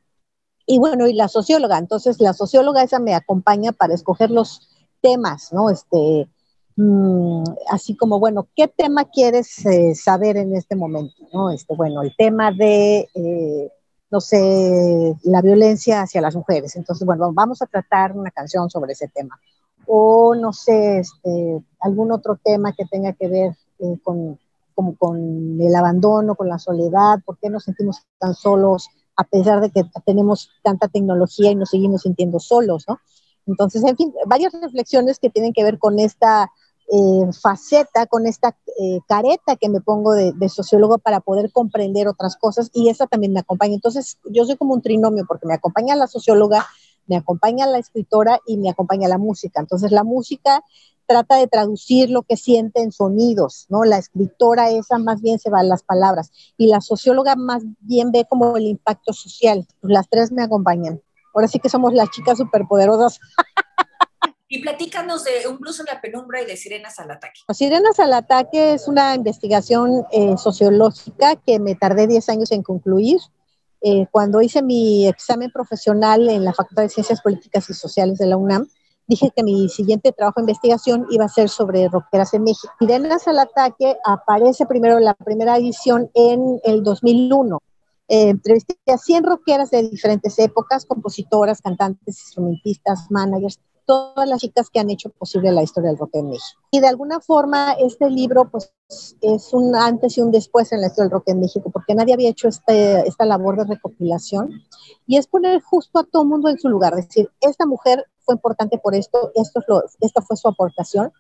Y 0.67 0.79
bueno, 0.79 1.07
y 1.07 1.15
la 1.15 1.27
socióloga, 1.27 1.79
entonces 1.79 2.21
la 2.21 2.35
socióloga 2.35 2.83
esa 2.83 2.99
me 2.99 3.15
acompaña 3.15 3.73
para 3.73 3.95
escoger 3.95 4.31
los 4.31 4.69
temas, 5.01 5.55
¿no? 5.55 5.71
Este, 5.71 6.29
mm, 6.77 7.45
así 7.71 7.97
como, 7.97 8.21
bueno, 8.21 8.47
¿qué 8.55 8.69
tema 8.69 9.07
quieres 9.07 9.65
eh, 9.65 9.95
saber 9.95 10.37
en 10.37 10.55
este 10.55 10.77
momento? 10.77 11.15
¿no? 11.33 11.51
Este, 11.51 11.75
bueno, 11.75 12.03
el 12.03 12.15
tema 12.15 12.53
de, 12.53 13.09
eh, 13.15 13.73
no 14.11 14.21
sé, 14.21 15.17
la 15.23 15.41
violencia 15.41 16.03
hacia 16.03 16.21
las 16.21 16.37
mujeres. 16.37 16.77
Entonces, 16.77 17.07
bueno, 17.07 17.33
vamos 17.33 17.63
a 17.63 17.67
tratar 17.67 18.13
una 18.13 18.31
canción 18.31 18.69
sobre 18.69 18.93
ese 18.93 19.09
tema. 19.09 19.41
O, 19.87 20.35
no 20.35 20.53
sé, 20.53 20.99
este, 20.99 21.63
algún 21.81 22.13
otro 22.13 22.39
tema 22.45 22.75
que 22.75 22.85
tenga 22.85 23.15
que 23.15 23.29
ver 23.29 23.57
eh, 23.79 23.99
con, 24.03 24.39
como 24.75 24.97
con 24.97 25.61
el 25.61 25.75
abandono, 25.75 26.35
con 26.35 26.49
la 26.49 26.59
soledad, 26.59 27.21
por 27.25 27.39
qué 27.39 27.51
nos 27.51 27.65
sentimos 27.65 28.03
tan 28.19 28.35
solos 28.35 28.89
a 29.17 29.25
pesar 29.25 29.61
de 29.61 29.71
que 29.71 29.83
tenemos 30.05 30.51
tanta 30.63 30.89
tecnología 30.89 31.51
y 31.51 31.55
nos 31.55 31.71
seguimos 31.71 32.03
sintiendo 32.03 32.41
solos, 32.41 32.85
¿no? 32.89 32.99
Entonces, 33.47 33.85
en 33.85 33.97
fin, 33.97 34.13
varias 34.27 34.53
reflexiones 34.53 35.19
que 35.19 35.31
tienen 35.31 35.53
que 35.53 35.65
ver 35.65 35.79
con 35.79 35.99
esta 35.99 36.51
eh, 36.95 37.33
faceta, 37.41 38.07
con 38.07 38.27
esta 38.27 38.57
eh, 38.79 39.01
careta 39.09 39.57
que 39.57 39.69
me 39.69 39.81
pongo 39.81 40.13
de, 40.13 40.49
sociólogo 40.49 40.99
para 40.99 41.21
poder 41.21 41.51
comprender 41.51 42.07
otras 42.07 42.37
cosas 42.37 42.71
y 42.73 42.89
esa 42.89 43.07
también 43.07 43.33
me 43.33 43.41
acompaña. 43.41 43.75
Entonces, 43.75 44.19
yo 44.31 44.45
soy 44.45 44.57
como 44.57 44.75
un 44.75 44.83
trinomio 44.83 45.25
porque 45.27 45.47
me 45.47 45.55
acompaña 45.55 45.97
la 45.97 46.07
socióloga, 46.07 46.67
me 47.07 47.17
acompaña 47.17 47.67
la 47.67 47.79
escritora 47.79 48.41
y 48.47 48.59
me 48.59 48.71
acompaña 48.71 49.09
la 49.09 49.19
música. 49.19 49.61
Entonces, 49.61 49.91
la 49.91 50.05
música 50.05 50.63
trata 51.07 51.37
de 51.37 51.47
traducir 51.47 52.11
lo 52.11 52.23
que 52.23 52.37
siente 52.37 52.83
en 52.83 52.93
sonidos, 52.93 53.67
¿no? 53.69 53.85
La 53.85 53.99
escritora 53.99 54.71
esa 54.71 54.99
más 54.99 55.21
bien 55.21 55.39
se 55.39 55.51
va 55.51 55.61
a 55.61 55.65
las 55.65 55.83
palabras 55.83 56.31
y 56.57 56.67
la 56.67 56.81
socióloga 56.81 57.37
más 57.37 57.63
bien 57.81 58.13
ve 58.13 58.27
como 58.29 58.57
el 58.57 58.67
impacto 58.67 59.13
social. 59.13 59.67
Las 59.83 60.09
tres 60.09 60.33
me 60.33 60.43
acompañan. 60.43 61.01
Ahora 61.35 61.49
sí 61.49 61.59
que 61.59 61.69
somos 61.69 61.95
las 61.95 62.11
chicas 62.11 62.39
superpoderosas. 62.39 63.19
Y 64.55 64.59
platícanos 64.59 65.25
de 65.25 65.49
Un 65.49 65.57
blues 65.57 65.81
en 65.81 65.87
la 65.87 65.99
penumbra 66.03 66.43
y 66.43 66.45
de 66.45 66.59
Sirenas 66.59 66.99
al 66.99 67.11
ataque. 67.11 67.41
Sirenas 67.55 67.99
al 67.99 68.13
ataque 68.13 68.75
es 68.75 68.87
una 68.87 69.15
investigación 69.15 70.05
eh, 70.13 70.37
sociológica 70.37 71.37
que 71.37 71.59
me 71.59 71.75
tardé 71.75 72.07
10 72.07 72.29
años 72.29 72.53
en 72.53 72.63
concluir. 72.63 73.17
Eh, 73.81 74.05
cuando 74.11 74.43
hice 74.43 74.61
mi 74.61 75.09
examen 75.09 75.51
profesional 75.51 76.29
en 76.29 76.45
la 76.45 76.53
Facultad 76.53 76.83
de 76.83 76.91
Ciencias 76.91 77.23
Políticas 77.23 77.71
y 77.71 77.73
Sociales 77.73 78.19
de 78.19 78.27
la 78.27 78.37
UNAM, 78.37 78.69
dije 79.07 79.31
que 79.35 79.43
mi 79.43 79.69
siguiente 79.69 80.13
trabajo 80.13 80.41
de 80.41 80.45
investigación 80.45 81.07
iba 81.11 81.25
a 81.25 81.29
ser 81.29 81.49
sobre 81.49 81.89
rockeras 81.89 82.35
en 82.35 82.45
México. 82.45 82.73
Sirenas 82.79 83.27
al 83.29 83.39
ataque 83.39 83.97
aparece 84.05 84.67
primero 84.67 84.99
en 84.99 85.05
la 85.05 85.15
primera 85.15 85.57
edición 85.57 86.11
en 86.15 86.61
el 86.65 86.83
2001 86.83 87.59
eh, 88.09 88.29
entrevisté 88.29 88.77
a 88.93 88.99
100 88.99 89.25
rockeras 89.25 89.71
de 89.71 89.89
diferentes 89.89 90.39
épocas, 90.39 90.85
compositoras, 90.85 91.63
cantantes, 91.63 92.19
instrumentistas, 92.21 93.11
managers, 93.11 93.59
todas 93.85 94.29
las 94.29 94.41
chicas 94.41 94.71
que 94.71 94.81
han 94.81 94.91
hecho 94.91 95.11
posible 95.11 95.53
la 95.53 95.63
historia 95.63 95.91
del 95.91 95.99
rock 95.99 96.15
en 96.15 96.31
México. 96.31 96.61
Y 96.71 96.81
de 96.81 96.89
alguna 96.89 97.21
forma 97.21 97.73
este 97.73 98.09
libro 98.11 98.51
pues 98.51 98.75
es 99.21 99.53
un 99.53 99.75
antes 99.75 100.17
y 100.19 100.21
un 100.21 100.31
después 100.31 100.73
en 100.73 100.81
la 100.81 100.89
historia 100.89 101.05
del 101.05 101.13
rock 101.13 101.29
en 101.29 101.41
México, 101.41 101.71
porque 101.73 101.95
nadie 101.95 102.15
había 102.15 102.31
hecho 102.31 102.49
este, 102.49 103.07
esta 103.07 103.25
labor 103.25 103.57
de 103.57 103.65
recopilación. 103.65 104.51
Y 105.07 105.17
es 105.17 105.27
poner 105.27 105.61
justo 105.63 106.01
a 106.01 106.05
todo 106.05 106.25
mundo 106.25 106.49
en 106.49 106.59
su 106.59 106.69
lugar, 106.69 106.95
decir, 106.95 107.31
esta 107.41 107.67
mujer 107.67 108.07
fue 108.25 108.35
importante 108.35 108.79
por 108.79 108.95
esto, 108.95 109.33
esto 109.35 109.61
es 109.61 109.67
lo, 109.69 109.83
esta 110.01 110.23
fue 110.23 110.37
su 110.37 110.49
aportación, 110.49 111.13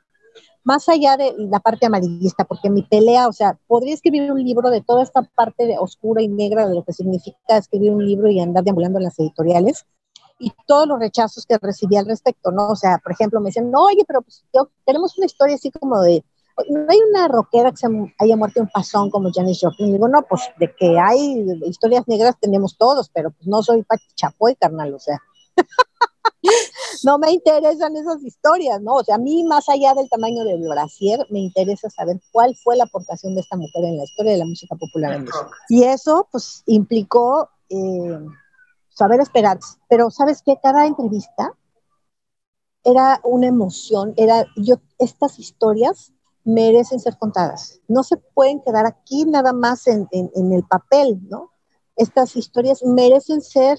más 0.64 0.88
allá 0.88 1.16
de 1.16 1.34
la 1.38 1.58
parte 1.58 1.86
amarillista, 1.86 2.44
porque 2.44 2.70
mi 2.70 2.82
pelea, 2.82 3.26
o 3.26 3.32
sea, 3.32 3.58
podría 3.66 3.94
escribir 3.94 4.30
un 4.30 4.42
libro 4.42 4.70
de 4.70 4.80
toda 4.80 5.02
esta 5.02 5.22
parte 5.22 5.66
de 5.66 5.78
oscura 5.78 6.22
y 6.22 6.28
negra 6.28 6.68
de 6.68 6.74
lo 6.74 6.84
que 6.84 6.92
significa 6.92 7.56
escribir 7.56 7.90
un 7.90 8.06
libro 8.06 8.28
y 8.28 8.40
andar 8.40 8.62
deambulando 8.62 8.98
en 8.98 9.04
las 9.04 9.18
editoriales 9.18 9.86
y 10.42 10.52
todos 10.66 10.88
los 10.88 10.98
rechazos 10.98 11.46
que 11.46 11.56
recibí 11.56 11.96
al 11.96 12.06
respecto, 12.06 12.50
¿no? 12.50 12.70
O 12.70 12.76
sea, 12.76 12.98
por 12.98 13.12
ejemplo, 13.12 13.40
me 13.40 13.50
dicen, 13.50 13.70
no, 13.70 13.84
oye, 13.84 14.02
pero 14.04 14.22
pues, 14.22 14.44
tenemos 14.84 15.16
una 15.16 15.26
historia 15.26 15.54
así 15.54 15.70
como 15.70 16.00
de, 16.02 16.24
no 16.68 16.84
hay 16.88 16.98
una 17.10 17.28
rockera 17.28 17.70
que 17.70 17.76
se 17.76 17.86
haya 18.18 18.36
muerto 18.36 18.60
un 18.60 18.68
pasón 18.68 19.08
como 19.08 19.30
Janis 19.32 19.60
Joplin. 19.62 19.90
Y 19.90 19.92
digo, 19.92 20.08
no, 20.08 20.22
pues 20.22 20.42
de 20.58 20.74
que 20.74 20.98
hay 20.98 21.46
historias 21.64 22.08
negras 22.08 22.34
tenemos 22.40 22.76
todos, 22.76 23.08
pero 23.10 23.30
pues 23.30 23.46
no 23.46 23.62
soy 23.62 23.84
Pati 23.84 24.04
Chapoy, 24.16 24.56
carnal, 24.56 24.92
o 24.94 24.98
sea. 24.98 25.22
no 27.04 27.18
me 27.18 27.30
interesan 27.30 27.94
esas 27.94 28.20
historias, 28.24 28.82
¿no? 28.82 28.94
O 28.94 29.04
sea, 29.04 29.14
a 29.14 29.18
mí 29.18 29.44
más 29.44 29.68
allá 29.68 29.94
del 29.94 30.10
tamaño 30.10 30.42
del 30.42 30.68
brasier, 30.68 31.24
me 31.30 31.38
interesa 31.38 31.88
saber 31.88 32.20
cuál 32.32 32.56
fue 32.56 32.76
la 32.76 32.84
aportación 32.84 33.36
de 33.36 33.42
esta 33.42 33.56
mujer 33.56 33.84
en 33.84 33.98
la 33.98 34.04
historia 34.04 34.32
de 34.32 34.38
la 34.38 34.46
música 34.46 34.74
popular 34.74 35.12
en 35.12 35.24
México. 35.24 35.50
Y 35.68 35.84
eso, 35.84 36.26
pues, 36.32 36.64
implicó 36.66 37.48
eh, 37.68 38.18
saber 38.94 39.20
esperar. 39.20 39.58
Pero, 39.88 40.10
¿sabes 40.10 40.42
qué? 40.44 40.58
Cada 40.62 40.86
entrevista 40.86 41.52
era 42.84 43.20
una 43.24 43.46
emoción, 43.46 44.12
era, 44.16 44.44
yo, 44.56 44.76
estas 44.98 45.38
historias 45.38 46.12
merecen 46.44 46.98
ser 46.98 47.16
contadas. 47.18 47.80
No 47.86 48.02
se 48.02 48.16
pueden 48.16 48.60
quedar 48.60 48.86
aquí 48.86 49.24
nada 49.24 49.52
más 49.52 49.86
en, 49.86 50.08
en 50.10 50.52
el 50.52 50.64
papel, 50.64 51.20
¿no? 51.28 51.52
Estas 51.94 52.34
historias 52.36 52.82
merecen 52.82 53.42
ser 53.42 53.78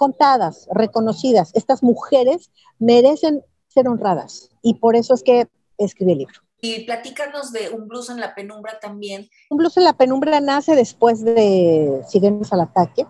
contadas, 0.00 0.66
reconocidas. 0.72 1.50
Estas 1.54 1.82
mujeres 1.82 2.50
merecen 2.78 3.44
ser 3.68 3.86
honradas 3.86 4.48
y 4.62 4.74
por 4.74 4.96
eso 4.96 5.12
es 5.12 5.22
que 5.22 5.46
escribí 5.76 6.12
el 6.12 6.18
libro. 6.18 6.40
Y 6.62 6.84
platícanos 6.84 7.52
de 7.52 7.70
Un 7.70 7.86
blues 7.88 8.08
en 8.10 8.20
la 8.20 8.34
penumbra 8.34 8.78
también. 8.80 9.28
Un 9.50 9.58
blues 9.58 9.76
en 9.76 9.84
la 9.84 9.94
penumbra 9.94 10.40
nace 10.40 10.74
después 10.74 11.22
de 11.22 12.02
Sirenas 12.08 12.52
al 12.52 12.62
ataque. 12.62 13.06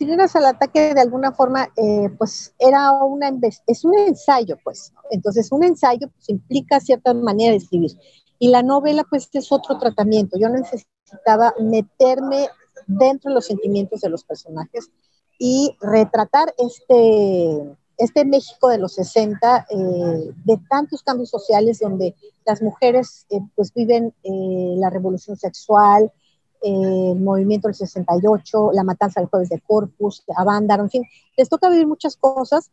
Sirenas 0.00 0.34
al 0.34 0.46
ataque 0.46 0.94
de 0.94 1.00
alguna 1.02 1.30
forma, 1.30 1.68
eh, 1.76 2.08
pues 2.16 2.54
era 2.58 2.90
una, 3.04 3.30
es 3.66 3.84
un 3.84 3.98
ensayo, 3.98 4.56
pues. 4.64 4.94
Entonces 5.10 5.52
un 5.52 5.62
ensayo 5.62 6.08
pues, 6.08 6.30
implica 6.30 6.80
cierta 6.80 7.12
manera 7.12 7.50
de 7.50 7.58
escribir. 7.58 7.90
Y 8.38 8.48
la 8.48 8.62
novela 8.62 9.04
pues 9.10 9.28
es 9.34 9.52
otro 9.52 9.78
tratamiento. 9.78 10.38
Yo 10.38 10.48
necesitaba 10.48 11.52
meterme 11.60 12.48
dentro 12.86 13.28
de 13.28 13.34
los 13.34 13.44
sentimientos 13.44 14.00
de 14.00 14.08
los 14.08 14.24
personajes 14.24 14.90
y 15.38 15.76
retratar 15.82 16.54
este, 16.56 17.76
este 17.98 18.24
México 18.24 18.70
de 18.70 18.78
los 18.78 18.94
60, 18.94 19.66
eh, 19.68 20.30
de 20.46 20.60
tantos 20.70 21.02
cambios 21.02 21.28
sociales 21.28 21.78
donde 21.78 22.14
las 22.46 22.62
mujeres 22.62 23.26
eh, 23.28 23.40
pues 23.54 23.74
viven 23.74 24.14
eh, 24.22 24.76
la 24.78 24.88
revolución 24.88 25.36
sexual, 25.36 26.10
el 26.62 27.20
movimiento 27.20 27.68
del 27.68 27.74
68, 27.74 28.70
la 28.72 28.84
matanza 28.84 29.20
del 29.20 29.28
jueves 29.28 29.48
de 29.48 29.60
Corpus, 29.60 30.24
Avándaro, 30.36 30.82
en 30.82 30.90
fin, 30.90 31.04
les 31.36 31.48
toca 31.48 31.68
vivir 31.68 31.86
muchas 31.86 32.16
cosas 32.16 32.70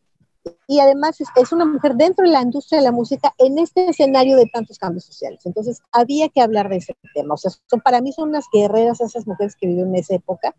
y 0.67 0.79
además 0.79 1.19
es, 1.21 1.27
es, 1.35 1.51
una 1.51 1.65
mujer 1.65 1.95
dentro 1.95 2.25
de 2.25 2.31
la 2.31 2.41
industria 2.41 2.79
de 2.79 2.85
la 2.85 2.91
música 2.91 3.33
en 3.37 3.57
este 3.59 3.89
escenario 3.89 4.37
de 4.37 4.45
tantos 4.47 4.77
cambios 4.77 5.05
sociales. 5.05 5.45
Entonces 5.45 5.81
había 5.91 6.29
que 6.29 6.41
hablar 6.41 6.69
de 6.69 6.77
ese 6.77 6.95
tema. 7.13 7.33
O 7.33 7.37
sea, 7.37 7.51
son, 7.51 7.81
para 7.81 8.01
mí 8.01 8.11
son 8.11 8.29
unas 8.29 8.45
guerreras 8.51 9.01
esas 9.01 9.27
mujeres 9.27 9.55
que 9.59 9.67
viven 9.67 9.89
en 9.89 9.95
esa 9.95 10.15
época 10.15 10.55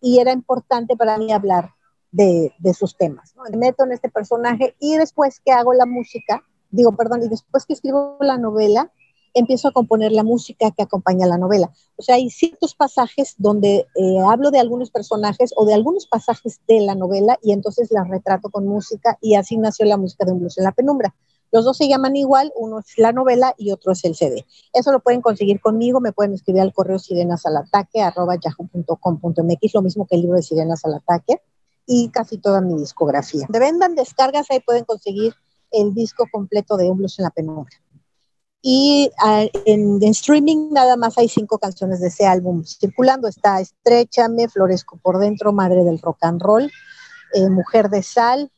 y 0.00 0.18
era 0.18 0.32
importante 0.32 0.96
para 0.96 1.18
mí 1.18 1.32
hablar 1.32 1.70
de, 2.10 2.52
de 2.58 2.74
sus 2.74 2.96
temas. 2.96 3.34
Me 3.50 3.56
meto 3.56 3.84
en 3.84 3.92
este 3.92 4.10
personaje 4.10 4.74
y 4.80 4.96
después 4.96 5.40
que 5.44 5.52
hago 5.52 5.72
la 5.72 5.86
música, 5.86 6.42
digo, 6.70 6.92
perdón, 6.92 7.22
y 7.22 7.28
después 7.28 7.64
que 7.66 7.74
escribo 7.74 8.16
la 8.20 8.38
novela, 8.38 8.92
empiezo 9.34 9.68
a 9.68 9.72
componer 9.72 10.12
la 10.12 10.22
música 10.22 10.70
que 10.70 10.82
acompaña 10.82 11.26
la 11.26 11.38
novela. 11.38 11.70
O 11.96 12.02
sea, 12.02 12.16
hay 12.16 12.30
ciertos 12.30 12.74
pasajes 12.74 13.34
donde 13.38 13.86
eh, 13.94 14.18
hablo 14.26 14.50
de 14.50 14.58
algunos 14.58 14.90
personajes 14.90 15.52
o 15.56 15.64
de 15.64 15.74
algunos 15.74 16.06
pasajes 16.06 16.60
de 16.66 16.80
la 16.80 16.94
novela 16.94 17.38
y 17.42 17.52
entonces 17.52 17.90
las 17.90 18.08
retrato 18.08 18.50
con 18.50 18.66
música 18.66 19.18
y 19.20 19.34
así 19.34 19.56
nació 19.56 19.86
la 19.86 19.96
música 19.96 20.24
de 20.24 20.32
un 20.32 20.40
blues 20.40 20.58
en 20.58 20.64
la 20.64 20.72
penumbra. 20.72 21.14
Los 21.50 21.66
dos 21.66 21.76
se 21.76 21.86
llaman 21.86 22.16
igual, 22.16 22.50
uno 22.56 22.78
es 22.78 22.96
la 22.96 23.12
novela 23.12 23.54
y 23.58 23.72
otro 23.72 23.92
es 23.92 24.02
el 24.04 24.14
CD. 24.14 24.46
Eso 24.72 24.90
lo 24.90 25.00
pueden 25.00 25.20
conseguir 25.20 25.60
conmigo, 25.60 26.00
me 26.00 26.12
pueden 26.12 26.32
escribir 26.32 26.62
al 26.62 26.72
correo 26.72 26.98
sirenas 26.98 27.44
al 27.44 27.58
ataque, 27.58 28.00
arroba 28.00 28.36
yahoo.com.mx, 28.36 29.74
lo 29.74 29.82
mismo 29.82 30.06
que 30.06 30.14
el 30.14 30.22
libro 30.22 30.36
de 30.36 30.42
sirenas 30.42 30.82
al 30.86 30.94
ataque 30.94 31.42
y 31.86 32.08
casi 32.08 32.38
toda 32.38 32.62
mi 32.62 32.74
discografía. 32.78 33.46
De 33.50 33.58
vendan 33.58 33.94
descargas, 33.94 34.50
ahí 34.50 34.60
pueden 34.60 34.84
conseguir 34.84 35.34
el 35.72 35.92
disco 35.92 36.24
completo 36.32 36.78
de 36.78 36.90
Un 36.90 36.96
Blues 36.98 37.18
en 37.18 37.24
la 37.24 37.30
Penumbra. 37.30 37.81
Y 38.64 39.10
ah, 39.18 39.44
en, 39.66 40.00
streaming 40.04 40.70
nada 40.70 40.96
más 40.96 41.18
hay 41.18 41.28
cinco 41.28 41.58
canciones 41.58 42.00
de 42.00 42.06
ese 42.06 42.26
álbum 42.26 42.64
circulando. 42.64 43.26
Está 43.26 43.60
Estrechame, 43.60 44.48
Floresco 44.48 44.98
por 45.02 45.18
dentro, 45.18 45.52
Madre 45.52 45.82
del 45.82 45.98
Rock 45.98 46.18
and 46.22 46.40
Roll, 46.40 46.70
eh, 47.34 47.50
Mujer 47.50 47.90
de 47.90 48.04
Sal 48.04 48.52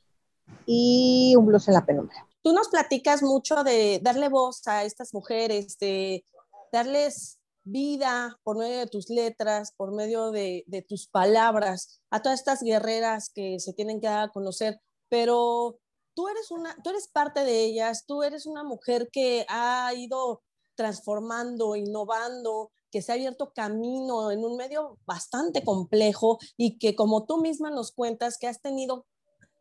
y 0.67 1.35
Un 1.39 1.47
blues 1.47 1.69
en 1.69 1.75
la 1.75 1.87
penumbra. 1.87 2.29
Tú 2.43 2.53
nos 2.53 2.69
platicas 2.69 3.23
mucho 3.23 3.65
de 3.65 3.99
darle 4.03 4.29
voz 4.29 4.69
a 4.69 4.85
estas 4.85 5.15
mujeres, 5.15 5.79
de 5.79 6.27
darles 6.71 7.39
vida 7.65 8.39
por 8.43 8.59
medio 8.59 8.81
de 8.81 8.87
tus 8.87 9.09
letras, 9.09 9.73
por 9.75 9.91
medio 9.93 10.31
de, 10.31 10.65
de 10.67 10.83
tus 10.83 11.07
palabras, 11.07 12.03
a 12.11 12.21
todas 12.21 12.41
estas 12.41 12.63
guerreras 12.63 13.31
que 13.31 13.59
se 13.59 13.73
tienen 13.73 14.03
que 14.03 14.09
dar 14.09 14.29
a 14.29 14.33
conocer. 14.33 14.79
Pero 15.09 15.79
tú 16.14 16.28
eres, 16.28 16.50
una, 16.50 16.76
tú 16.83 16.90
eres 16.90 17.09
parte 17.09 17.44
de 17.44 17.64
ellas, 17.64 18.04
tú 18.06 18.23
eres 18.23 18.47
una 18.47 18.64
mujer 18.64 19.09
que 19.12 19.44
ha 19.49 19.92
ido 19.94 20.42
transformando, 20.75 21.76
innovando, 21.76 22.73
que 22.90 23.02
se 23.02 23.12
ha 23.12 23.16
abierto 23.16 23.52
camino 23.52 24.30
en 24.30 24.44
un 24.44 24.56
medio 24.56 24.99
bastante 25.04 25.64
complejo 25.64 26.38
y 26.56 26.78
que 26.78 26.94
como 26.94 27.26
tú 27.26 27.38
misma 27.38 27.71
nos 27.71 27.92
cuentas, 27.92 28.38
que 28.38 28.47
has 28.47 28.61
tenido 28.61 29.06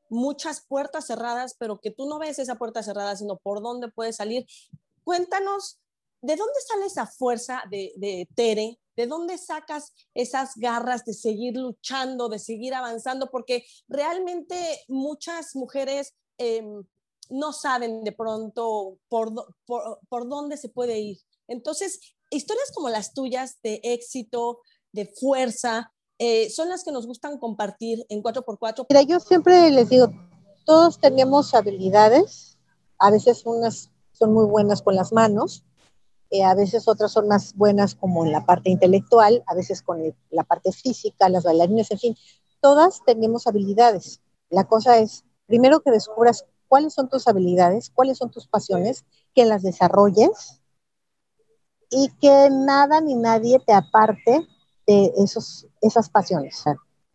muchas 0.09 0.63
puertas 0.65 1.07
cerradas, 1.07 1.55
pero 1.57 1.79
que 1.79 1.91
tú 1.91 2.07
no 2.07 2.19
ves 2.19 2.39
esa 2.39 2.55
puerta 2.55 2.83
cerrada, 2.83 3.15
sino 3.15 3.37
por 3.37 3.61
dónde 3.61 3.89
puedes 3.89 4.17
salir. 4.17 4.45
Cuéntanos, 5.03 5.79
¿de 6.21 6.35
dónde 6.35 6.59
sale 6.67 6.85
esa 6.85 7.07
fuerza 7.07 7.63
de, 7.69 7.91
de 7.97 8.27
Tere? 8.35 8.79
¿De 8.95 9.07
dónde 9.07 9.39
sacas 9.39 9.93
esas 10.13 10.51
garras 10.55 11.03
de 11.03 11.15
seguir 11.15 11.57
luchando, 11.57 12.29
de 12.29 12.37
seguir 12.37 12.75
avanzando? 12.75 13.31
Porque 13.31 13.65
realmente 13.87 14.79
muchas 14.87 15.55
mujeres 15.55 16.13
Em, 16.37 16.83
no 17.29 17.53
saben 17.53 18.03
de 18.03 18.11
pronto 18.11 18.97
por, 19.07 19.33
por, 19.65 20.29
dónde 20.29 20.57
se 20.57 20.69
puede 20.69 20.99
ir. 20.99 21.17
Entonces, 21.47 21.99
historias 22.29 22.71
como 22.73 22.89
las 22.89 23.13
tuyas 23.13 23.57
de 23.63 23.79
éxito, 23.83 24.59
de 24.91 25.05
fuerza, 25.05 25.91
eh, 26.19 26.49
son 26.49 26.69
las 26.69 26.83
que 26.83 26.91
nos 26.91 27.07
gustan 27.07 27.37
compartir 27.39 28.05
en 28.09 28.21
4x4. 28.21 28.85
Mira, 28.89 29.01
yo 29.03 29.19
siempre 29.19 29.71
les 29.71 29.89
digo, 29.89 30.09
todos 30.65 30.99
tenemos 30.99 31.53
habilidades, 31.53 32.57
a 32.99 33.09
veces 33.09 33.45
unas 33.45 33.89
son 34.11 34.33
muy 34.33 34.45
buenas 34.45 34.81
con 34.81 34.95
las 34.95 35.11
manos, 35.11 35.63
eh, 36.29 36.43
a 36.43 36.55
veces 36.55 36.87
otras 36.87 37.11
son 37.11 37.27
más 37.27 37.55
buenas 37.55 37.95
como 37.95 38.25
en 38.25 38.31
la 38.31 38.45
parte 38.45 38.69
intelectual, 38.69 39.43
a 39.47 39.55
veces 39.55 39.81
con 39.81 40.01
la 40.29 40.43
parte 40.43 40.71
física, 40.71 41.29
las 41.29 41.43
bailarines, 41.43 41.91
en 41.91 41.99
fin, 41.99 42.17
todas 42.61 43.03
tenemos 43.05 43.47
habilidades. 43.47 44.21
La 44.49 44.65
cosa 44.65 44.97
es 44.99 45.25
primero 45.47 45.81
que 45.81 45.91
descubras 45.91 46.45
cuáles 46.67 46.93
son 46.93 47.09
tus 47.09 47.27
habilidades, 47.27 47.91
cuáles 47.93 48.17
son 48.17 48.31
tus 48.31 48.47
pasiones, 48.47 49.05
que 49.33 49.45
las 49.45 49.61
desarrolles 49.61 50.61
y 51.89 52.09
que 52.19 52.49
nada 52.51 53.01
ni 53.01 53.15
nadie 53.15 53.59
te 53.59 53.73
aparte 53.73 54.47
de 54.87 55.13
esos, 55.17 55.67
esas 55.81 56.09
pasiones. 56.09 56.63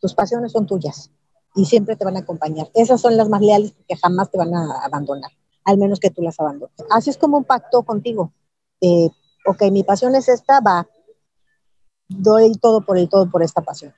tus 0.01 0.15
pasiones 0.15 0.53
son 0.53 0.67
tuyas 0.67 1.11
y 1.55 1.65
siempre 1.65 1.97
te 1.97 2.05
van 2.05 2.17
a 2.17 2.21
acompañar. 2.21 2.71
Esas 2.75 3.01
son 3.01 3.17
las 3.17 3.29
más 3.29 3.41
leales 3.41 3.73
porque 3.73 3.97
jamás 3.97 4.31
te 4.31 4.39
van 4.39 4.55
a 4.55 4.85
abandonar, 4.85 5.33
al 5.65 5.79
menos 5.79 5.99
que 5.99 6.11
tú 6.11 6.23
las 6.23 6.39
abandones. 6.39 6.77
Así 6.91 7.11
es 7.11 7.19
como 7.19 7.39
un 7.39 7.45
pacto 7.45 7.83
contigo. 7.83 8.33
Eh, 8.81 9.09
ok, 9.45 9.63
mi 9.73 9.83
pasión 9.83 10.15
es 10.15 10.29
esta, 10.29 10.61
va, 10.61 10.87
doy 12.09 12.53
todo 12.53 12.83
por 12.83 12.97
el 12.97 13.09
todo 13.09 13.29
por 13.31 13.43
esta 13.43 13.63
pasión. 13.63 13.93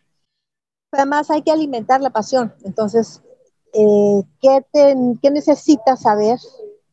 Además 0.93 1.31
hay 1.31 1.43
que 1.43 1.53
alimentar 1.53 2.01
la 2.01 2.11
pasión. 2.11 2.55
Entonces, 2.65 3.23
eh, 3.73 4.23
¿qué, 4.41 5.31
necesitas 5.31 6.03
saber 6.03 6.39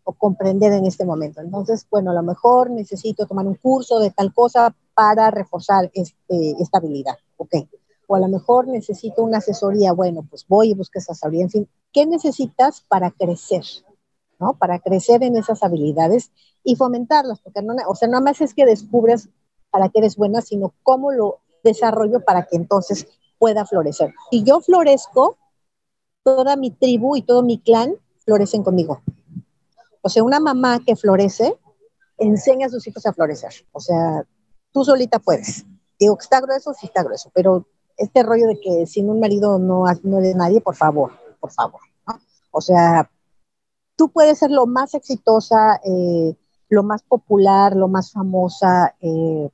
o 0.04 0.14
comprender 0.14 0.74
en 0.74 0.86
este 0.86 1.06
momento? 1.06 1.42
Entonces, 1.42 1.86
bueno, 1.90 2.12
a 2.12 2.14
lo 2.14 2.24
mejor 2.24 2.70
necesito 2.70 3.26
tomar 3.26 3.48
un 3.48 3.56
curso 3.56 4.00
de 4.00 4.12
tal 4.12 4.34
cosa 4.34 4.76
para 4.94 5.32
reforzar 5.32 5.90
este, 5.94 6.56
esta 6.60 6.78
habilidad, 6.78 7.18
¿ok? 7.38 7.56
O 8.08 8.16
a 8.16 8.20
lo 8.20 8.28
mejor 8.28 8.68
necesito 8.68 9.24
una 9.24 9.40
asesoría, 9.40 9.92
bueno, 9.94 10.26
pues 10.30 10.46
voy 10.48 10.72
y 10.72 10.74
busco 10.74 11.00
esa 11.00 11.12
asesoría, 11.12 11.44
en 11.44 11.50
fin, 11.50 11.70
¿qué 11.92 12.06
necesitas 12.06 12.82
para 12.88 13.12
crecer? 13.12 13.64
¿no? 14.40 14.54
Para 14.54 14.80
crecer 14.80 15.24
en 15.24 15.36
esas 15.36 15.64
habilidades 15.64 16.32
y 16.64 16.76
fomentarlas, 16.76 17.40
porque 17.40 17.62
no, 17.62 17.76
o 17.88 17.96
sea, 17.96 18.08
no 18.08 18.22
más 18.22 18.42
es 18.42 18.54
que 18.54 18.66
descubres 18.66 19.30
para 19.72 19.90
qué 19.90 20.00
eres 20.00 20.16
buena, 20.16 20.42
sino 20.42 20.74
cómo 20.84 21.12
lo 21.12 21.40
desarrollo 21.64 22.24
para 22.24 22.46
que 22.46 22.56
entonces 22.56 23.08
pueda 23.40 23.66
florecer. 23.66 24.14
Si 24.32 24.44
yo 24.44 24.62
florezco, 24.62 25.38
toda 26.28 26.58
mi 26.58 26.72
tribu 26.72 27.16
y 27.16 27.22
todo 27.22 27.42
mi 27.42 27.58
clan 27.58 27.96
florecen 28.26 28.62
conmigo. 28.62 29.02
O 30.02 30.10
sea, 30.10 30.26
una 30.26 30.42
mamá 30.42 30.82
que 30.86 30.98
florece 30.98 31.58
enseña 32.18 32.68
a 32.68 32.70
sus 32.70 32.86
hijos 32.86 33.06
a 33.06 33.14
florecer. 33.14 33.54
O 33.72 33.80
sea, 33.80 34.26
tú 34.74 34.84
solita 34.84 35.20
puedes. 35.20 35.66
Digo 35.98 36.18
está 36.20 36.42
grueso, 36.42 36.74
sí 36.74 36.88
está 36.88 37.02
grueso, 37.02 37.32
pero 37.34 37.66
este 37.96 38.24
rollo 38.24 38.46
de 38.48 38.60
que 38.60 38.86
sin 38.88 39.10
un 39.10 39.22
marido 39.22 39.58
no, 39.58 39.86
no 40.04 40.20
eres 40.20 40.36
nadie, 40.36 40.60
por 40.60 40.76
favor, 40.76 41.14
por 41.40 41.52
favor. 41.52 41.80
O 42.52 42.60
sea, 42.60 43.10
tú 43.96 44.10
puedes 44.10 44.38
ser 44.40 44.52
lo 44.52 44.66
más 44.66 44.96
exitosa, 44.96 45.80
eh, 45.86 46.36
lo 46.68 46.84
más 46.84 47.04
popular, 47.04 47.74
lo 47.74 47.88
más 47.88 48.12
famosa, 48.12 48.98
eh, 49.00 49.50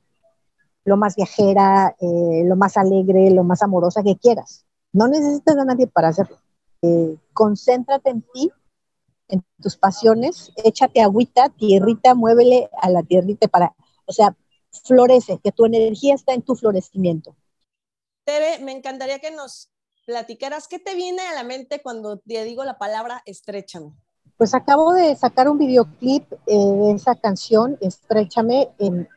lo 0.84 0.96
más 0.96 1.14
viajera, 1.14 1.94
eh, 2.00 2.42
lo 2.44 2.56
más 2.56 2.76
alegre, 2.76 3.30
lo 3.30 3.44
más 3.44 3.62
amorosa 3.62 4.02
que 4.02 4.16
quieras. 4.16 4.66
No 4.92 5.06
necesitas 5.06 5.56
a 5.56 5.64
nadie 5.64 5.86
para 5.86 6.08
hacerlo. 6.08 6.38
Eh, 6.84 7.16
concéntrate 7.32 8.10
en 8.10 8.20
ti, 8.34 8.50
en 9.28 9.42
tus 9.62 9.76
pasiones, 9.78 10.52
échate 10.56 11.00
agüita, 11.00 11.48
tierrita, 11.48 12.14
muévele 12.14 12.68
a 12.82 12.90
la 12.90 13.02
tierrita 13.02 13.48
para, 13.48 13.74
o 14.04 14.12
sea, 14.12 14.36
florece, 14.84 15.40
que 15.42 15.50
tu 15.50 15.64
energía 15.64 16.14
está 16.14 16.34
en 16.34 16.42
tu 16.42 16.54
florecimiento. 16.54 17.34
Tere, 18.24 18.58
me 18.58 18.72
encantaría 18.72 19.18
que 19.18 19.30
nos 19.30 19.70
platicaras 20.04 20.68
qué 20.68 20.78
te 20.78 20.94
viene 20.94 21.22
a 21.22 21.32
la 21.32 21.42
mente 21.42 21.80
cuando 21.80 22.18
te 22.18 22.44
digo 22.44 22.64
la 22.64 22.76
palabra 22.76 23.22
estrechame. 23.24 23.94
Pues 24.36 24.52
acabo 24.52 24.92
de 24.92 25.16
sacar 25.16 25.48
un 25.48 25.56
videoclip 25.56 26.30
eh, 26.46 26.54
de 26.54 26.92
esa 26.92 27.14
canción, 27.14 27.78
Estrechame, 27.80 28.68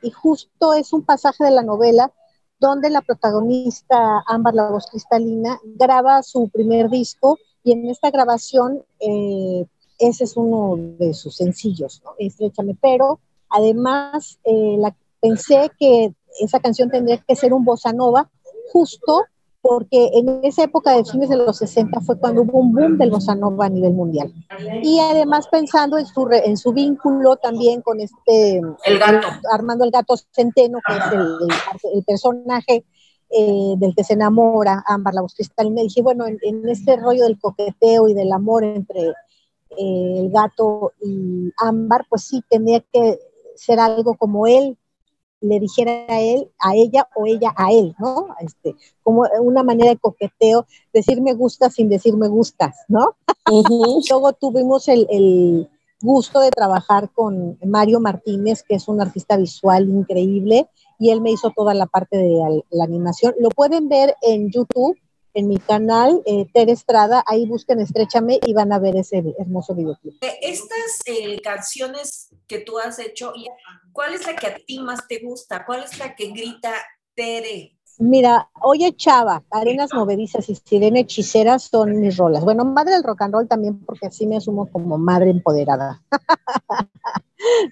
y 0.02 0.12
justo 0.12 0.74
es 0.74 0.94
un 0.94 1.04
pasaje 1.04 1.44
de 1.44 1.52
la 1.52 1.64
novela 1.64 2.14
donde 2.60 2.90
la 2.90 3.02
protagonista 3.02 4.24
Ámbar, 4.26 4.54
la 4.54 4.70
voz 4.70 4.88
cristalina, 4.90 5.60
graba 5.64 6.24
su 6.24 6.50
primer 6.50 6.90
disco 6.90 7.38
y 7.68 7.74
en 7.74 7.90
esta 7.90 8.12
grabación, 8.12 8.82
eh, 9.02 9.66
ese 10.00 10.24
es 10.24 10.38
uno 10.38 10.78
de 10.98 11.14
sus 11.14 11.36
sencillos, 11.36 12.02
¿no? 12.06 12.12
Estrechame, 12.18 12.78
pero 12.82 13.20
además 13.50 14.40
eh, 14.46 14.78
la, 14.80 14.96
pensé 15.20 15.70
que 15.78 16.14
esa 16.40 16.62
canción 16.62 16.90
tendría 16.90 17.18
que 17.18 17.36
ser 17.36 17.52
un 17.52 17.66
bossa 17.66 17.92
nova, 17.92 18.30
justo 18.72 19.26
porque 19.60 20.12
en 20.14 20.46
esa 20.46 20.64
época 20.64 20.96
de 20.96 21.04
fines 21.04 21.28
de 21.28 21.36
los 21.36 21.58
60 21.58 22.00
fue 22.00 22.18
cuando 22.18 22.44
hubo 22.44 22.58
un 22.58 22.72
boom 22.72 22.98
del 22.98 23.12
bossa 23.12 23.36
nova 23.36 23.66
a 23.66 23.70
nivel 23.70 23.92
mundial. 23.92 24.34
Y 24.82 25.00
además 25.00 25.50
pensando 25.50 25.98
en 25.98 26.06
su, 26.06 26.26
en 26.32 26.56
su 26.56 26.72
vínculo 26.72 27.36
también 27.36 27.82
con 27.82 28.00
este... 28.00 28.62
El 28.86 28.98
gato. 28.98 29.28
Armando 29.52 29.84
el 29.84 29.92
gato 29.92 30.16
Centeno, 30.32 30.80
que 30.88 30.94
es 30.94 31.04
el 31.94 32.04
personaje 32.06 32.86
eh, 33.30 33.74
del 33.78 33.96
que 33.96 34.04
se 34.04 34.14
enamora 34.14 34.84
Ámbar, 34.88 35.14
la 35.14 35.22
voz 35.22 35.34
cristalina, 35.34 35.82
y 35.82 35.86
dije, 35.86 36.02
bueno, 36.02 36.26
en, 36.28 36.70
este 36.70 36.96
rollo 36.96 37.24
del 37.24 37.40
coqueteo 37.40 38.08
y 38.08 38.14
del 38.14 38.32
amor 38.32 38.64
entre 38.64 39.10
eh, 39.78 40.16
el 40.20 40.32
gato 40.32 40.94
y 41.02 41.52
Ámbar, 41.58 42.06
pues 42.10 42.24
sí, 42.24 42.42
tenía 42.50 42.82
que 42.92 43.20
ser 43.56 43.80
algo 43.80 44.16
como 44.16 44.48
él 44.48 44.78
le 45.42 45.60
dijera 45.60 46.06
a 46.08 46.20
él, 46.20 46.50
a 46.60 46.76
ella 46.76 47.08
o 47.16 47.26
ella 47.26 47.54
a 47.56 47.72
él, 47.72 47.96
¿no? 48.00 48.30
Este, 48.40 48.76
como 49.04 49.26
una 49.42 49.64
manera 49.64 49.92
de 49.92 49.98
coqueteo, 49.98 50.66
decir 50.94 51.22
me 51.22 51.34
gusta 51.34 51.70
sin 51.70 51.90
decir 51.90 52.16
me 52.16 52.28
gustas, 52.28 52.76
¿no? 52.88 53.16
Luego 54.10 54.34
tuvimos 54.34 54.88
el, 54.88 55.08
el, 55.10 55.70
gusto 56.00 56.40
de 56.40 56.52
trabajar 56.52 57.12
con 57.12 57.58
Mario 57.66 58.00
Martínez, 58.00 58.64
que 58.64 58.76
es 58.76 58.88
un 58.88 59.02
artista 59.02 59.36
visual 59.38 59.90
increíble, 59.90 60.70
y 61.00 61.12
él 61.12 61.22
me 61.22 61.32
hizo 61.32 61.52
toda 61.56 61.74
la 61.74 61.86
parte 61.86 62.18
de 62.18 62.64
la 62.70 62.84
animación. 62.84 63.34
Lo 63.40 63.50
pueden 63.50 63.90
ver 63.90 64.16
en 64.22 64.52
YouTube, 64.52 64.98
en 65.34 65.48
mi 65.48 65.58
canal, 65.58 66.22
eh, 66.26 66.48
Tere 66.52 66.72
Estrada, 66.72 67.24
ahí 67.28 67.46
busquen 67.46 67.80
Estrechame 67.80 68.40
y 68.44 68.54
van 68.54 68.74
a 68.74 68.80
ver 68.80 68.96
ese 68.96 69.24
hermoso 69.38 69.76
videoclip. 69.76 70.16
Estas 70.42 71.02
eh, 71.06 71.40
canciones 71.42 72.30
que 72.48 72.60
tú 72.60 72.80
has 72.80 72.98
hecho, 72.98 73.34
¿cuál 73.92 74.16
es 74.16 74.26
la 74.26 74.36
que 74.36 74.48
a 74.48 74.56
ti 74.56 74.80
más 74.80 75.08
te 75.08 75.20
gusta? 75.20 75.64
¿Cuál 75.66 75.84
es 75.84 76.00
la 76.00 76.16
que 76.16 76.30
grita 76.30 76.74
Tere? 77.16 77.78
Mira, 78.00 78.50
Oye 78.62 78.96
Chava, 78.96 79.44
Arenas 79.50 79.92
Movedizas 79.94 80.50
y 80.50 80.56
Sirena 80.56 81.00
Hechicera 81.00 81.58
son 81.58 82.00
mis 82.00 82.16
rolas. 82.18 82.44
Bueno, 82.44 82.64
madre 82.64 82.94
del 82.94 83.04
rock 83.04 83.24
and 83.24 83.34
roll 83.34 83.48
también, 83.48 83.80
porque 83.86 84.08
así 84.08 84.28
me 84.28 84.38
asumo 84.38 84.72
como 84.72 84.98
madre 85.00 85.32
empoderada. 85.32 86.04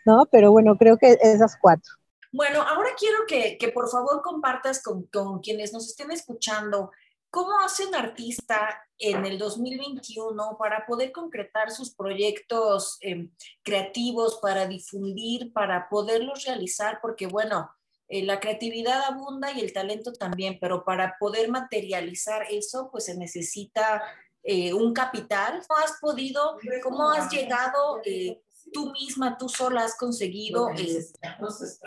¿No? 0.05 0.27
Pero 0.31 0.51
bueno, 0.51 0.77
creo 0.77 0.97
que 0.97 1.17
esas 1.21 1.57
cuatro. 1.61 1.93
Bueno, 2.35 2.61
ahora 2.61 2.89
quiero 2.99 3.19
que, 3.25 3.71
por 3.73 3.89
favor 3.89 4.21
compartas 4.21 4.83
con, 4.83 5.39
quienes 5.39 5.71
nos 5.71 5.87
estén 5.87 6.11
escuchando 6.11 6.91
¿Cómo 7.29 7.59
hace 7.59 7.85
un 7.85 7.95
artista 7.95 8.81
en 8.97 9.25
el 9.25 9.37
2021 9.37 10.55
para 10.57 10.85
poder 10.85 11.11
concretar 11.11 11.69
sus 11.69 11.93
proyectos 11.93 12.97
em, 13.01 13.29
creativos, 13.61 14.39
para 14.41 14.67
difundir, 14.67 15.51
para 15.51 15.89
poderlos 15.89 16.45
realizar? 16.45 16.99
Porque 17.01 17.27
bueno, 17.27 17.69
eh, 18.07 18.23
la 18.23 18.39
creatividad 18.39 19.01
abunda 19.03 19.51
y 19.51 19.59
el 19.59 19.73
talento 19.73 20.13
también, 20.13 20.59
pero 20.61 20.85
para 20.85 21.17
poder 21.19 21.49
materializar 21.49 22.45
eso, 22.49 22.89
pues 22.89 23.03
se 23.03 23.17
necesita 23.17 24.01
eh, 24.41 24.73
un 24.73 24.93
capital. 24.93 25.61
¿Cómo 25.67 25.79
has 25.81 25.99
podido, 25.99 26.57
cómo 26.83 27.09
has 27.09 27.29
llegado 27.29 27.99
eh, 28.05 28.41
tú 28.75 28.91
misma, 28.91 29.37
tú 29.37 29.47
sola 29.47 29.85
has 29.85 29.95
conseguido 29.95 30.69
eh, 30.71 31.07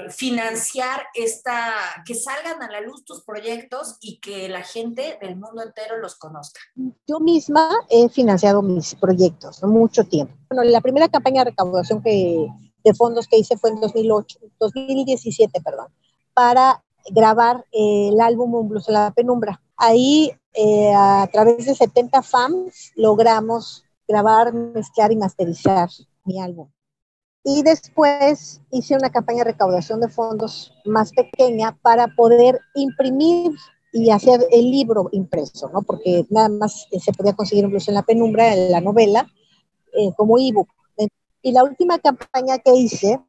financiar 0.08 1.02
esta, 1.14 1.74
que 2.06 2.14
salgan 2.14 2.62
a 2.62 2.70
la 2.70 2.80
luz 2.80 3.04
tus 3.04 3.22
proyectos 3.22 3.98
y 4.00 4.18
que 4.20 4.48
la 4.48 4.62
gente 4.62 5.18
del 5.20 5.36
mundo 5.36 5.62
entero 5.62 5.98
los 5.98 6.14
conozca? 6.14 6.60
Yo 7.06 7.20
misma 7.20 7.68
he 7.90 8.08
financiado 8.08 8.62
mis 8.62 8.94
proyectos, 8.94 9.62
mucho 9.62 10.04
tiempo. 10.04 10.34
Bueno, 10.48 10.64
la 10.64 10.80
primera 10.80 11.08
campaña 11.08 11.44
de 11.44 11.50
recaudación 11.50 12.02
que, 12.02 12.48
de 12.82 12.94
fondos 12.94 13.28
que 13.28 13.36
hice 13.36 13.58
fue 13.58 13.68
en 13.70 13.80
2008, 13.80 14.38
2017, 14.58 15.60
perdón, 15.60 15.88
para 16.32 16.82
grabar 17.10 17.66
eh, 17.70 18.08
el 18.12 18.20
álbum 18.20 18.54
Un 18.54 18.68
Blues 18.70 18.88
en 18.88 18.94
la 18.94 19.10
Penumbra. 19.10 19.60
Ahí, 19.76 20.32
eh, 20.54 20.92
a 20.96 21.28
través 21.30 21.66
de 21.66 21.74
70 21.74 22.22
fans, 22.22 22.92
logramos 22.96 23.84
grabar, 24.08 24.54
mezclar 24.54 25.12
y 25.12 25.16
masterizar 25.16 25.90
mi 26.24 26.40
álbum. 26.40 26.70
Y 27.44 27.62
después 27.62 28.60
hice 28.70 28.94
una 28.94 29.10
campaña 29.10 29.38
de 29.38 29.52
recaudación 29.52 30.00
de 30.00 30.08
fondos 30.08 30.72
más 30.84 31.12
pequeña 31.12 31.76
para 31.82 32.08
poder 32.14 32.60
imprimir 32.74 33.52
y 33.92 34.10
hacer 34.10 34.46
el 34.50 34.70
libro 34.70 35.08
impreso, 35.12 35.70
¿no? 35.72 35.82
Porque 35.82 36.26
nada 36.30 36.48
más 36.48 36.86
eh, 36.90 37.00
se 37.00 37.12
podía 37.12 37.32
conseguir 37.32 37.64
incluso 37.64 37.90
en 37.90 37.94
la 37.94 38.02
penumbra, 38.02 38.52
en 38.52 38.70
la 38.70 38.80
novela, 38.80 39.26
eh, 39.92 40.12
como 40.16 40.38
ebook. 40.38 40.68
Y 41.40 41.52
la 41.52 41.62
última 41.62 41.98
campaña 41.98 42.58
que 42.58 42.74
hice 42.74 43.20